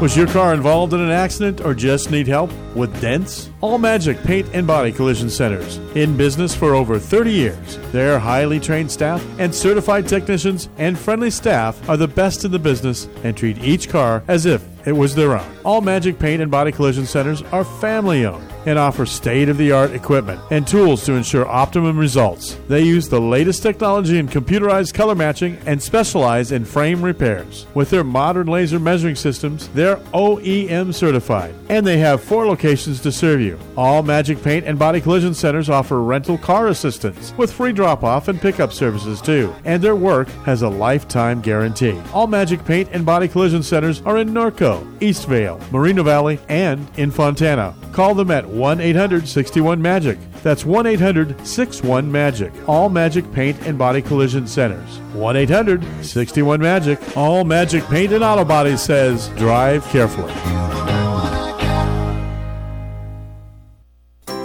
[0.00, 3.50] Was your car involved in an accident or just need help with dents?
[3.60, 5.76] All Magic Paint and Body Collision Centers.
[5.94, 7.78] In business for over 30 years.
[7.92, 12.58] Their highly trained staff and certified technicians and friendly staff are the best in the
[12.58, 15.46] business and treat each car as if it was their own.
[15.66, 19.72] All Magic Paint and Body Collision Centers are family owned and offer state of the
[19.72, 22.56] art equipment and tools to ensure optimum results.
[22.68, 27.66] They use the latest technology in computerized color matching and specialize in frame repairs.
[27.74, 33.12] With their modern laser measuring systems, they're OEM certified and they have four locations to
[33.12, 33.58] serve you.
[33.76, 38.26] All Magic Paint and Body Collision Centers offer rental car assistance with free drop off
[38.26, 42.00] and pickup services too, and their work has a lifetime guarantee.
[42.12, 47.10] All Magic Paint and Body Collision Centers are in Norco, Eastvale, Moreno Valley, and in
[47.10, 47.74] Fontana.
[47.92, 50.18] Call them at 1 800 61 Magic.
[50.42, 52.52] That's 1 800 61 Magic.
[52.68, 54.98] All Magic Paint and Body Collision Centers.
[55.14, 57.16] 1 800 61 Magic.
[57.16, 60.32] All Magic Paint and Auto Body says drive carefully.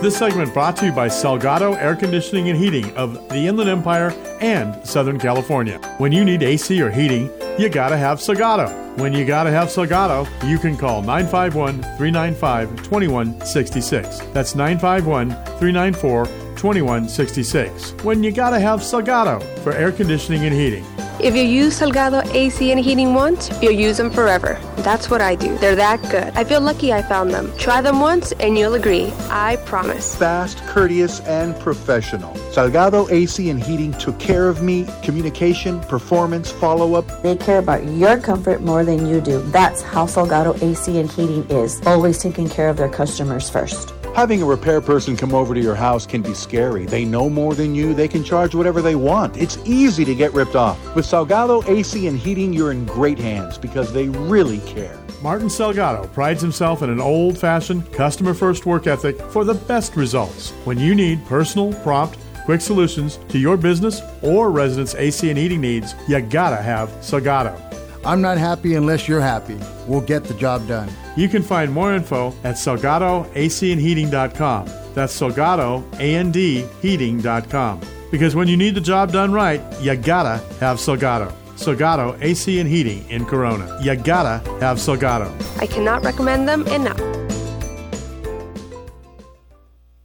[0.01, 4.11] This segment brought to you by Salgado Air Conditioning and Heating of the Inland Empire
[4.39, 5.79] and Southern California.
[5.97, 8.84] When you need AC or heating, you gotta have Salgado.
[8.97, 14.19] When you gotta have Salgado, you can call 951 395 2166.
[14.33, 16.25] That's 951 394
[16.55, 17.91] 2166.
[18.03, 20.85] When you gotta have Salgado for air conditioning and heating.
[21.19, 24.59] If you use Salgado AC and heating once, you'll use them forever.
[24.77, 25.57] That's what I do.
[25.57, 26.33] They're that good.
[26.35, 27.51] I feel lucky I found them.
[27.57, 29.11] Try them once and you'll agree.
[29.29, 30.15] I promise.
[30.15, 32.33] Fast, courteous, and professional.
[32.51, 34.85] Salgado AC and Heating took care of me.
[35.03, 37.23] Communication, performance, follow up.
[37.23, 39.41] They care about your comfort more than you do.
[39.51, 41.81] That's how Salgado AC and Heating is.
[41.87, 43.93] Always taking care of their customers first.
[44.15, 46.85] Having a repair person come over to your house can be scary.
[46.85, 47.93] They know more than you.
[47.93, 49.35] They can charge whatever they want.
[49.35, 50.79] It's easy to get ripped off.
[50.95, 54.97] With Salgado AC and Heating, you're in great hands because they really care.
[55.21, 59.97] Martin Salgado prides himself in an old fashioned, customer first work ethic for the best
[59.97, 60.51] results.
[60.63, 65.59] When you need personal, prompt, quick solutions to your business or residents' AC and heating
[65.59, 67.64] needs, you gotta have Salgado.
[68.05, 69.57] I'm not happy unless you're happy.
[69.87, 70.89] We'll get the job done.
[71.17, 74.65] You can find more info at SalgadoACandHeating.com.
[74.93, 77.81] That's SalgadoAndHeating.com.
[78.11, 81.33] Because when you need the job done right, you gotta have Salgado.
[81.55, 83.79] Salgado AC and Heating in Corona.
[83.81, 85.31] You gotta have Salgado.
[85.59, 86.97] I cannot recommend them enough.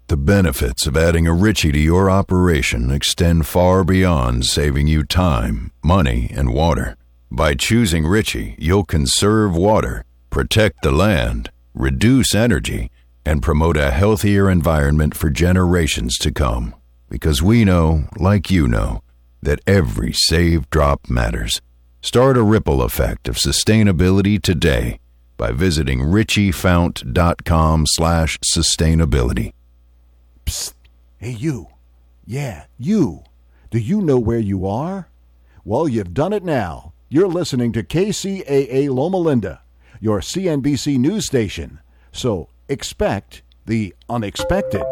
[0.08, 5.70] The benefits of adding a Ritchie to your operation extend far beyond saving you time,
[5.84, 6.96] money, and water.
[7.32, 12.90] By choosing Ritchie, you'll conserve water, protect the land, reduce energy,
[13.24, 16.74] and promote a healthier environment for generations to come.
[17.08, 19.02] Because we know, like you know,
[19.42, 21.60] that every saved drop matters.
[22.02, 24.98] Start a ripple effect of sustainability today
[25.36, 29.52] by visiting ritchiefount.com slash sustainability.
[30.46, 30.74] Psst.
[31.18, 31.68] Hey, you.
[32.26, 33.22] Yeah, you.
[33.70, 35.08] Do you know where you are?
[35.64, 36.89] Well, you've done it now.
[37.12, 39.62] You're listening to KCAA Loma Linda,
[39.98, 41.80] your CNBC news station.
[42.12, 44.82] So expect the unexpected.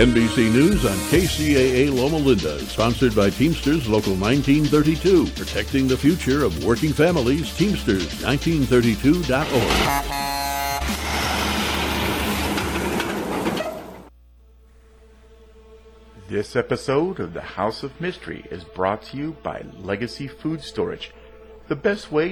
[0.00, 6.64] NBC News on KCAA Loma Linda, sponsored by Teamsters Local 1932, protecting the future of
[6.64, 7.50] working families.
[7.58, 10.51] Teamsters1932.org.
[16.32, 21.12] This episode of the House of Mystery is brought to you by Legacy Food Storage,
[21.68, 22.20] the best way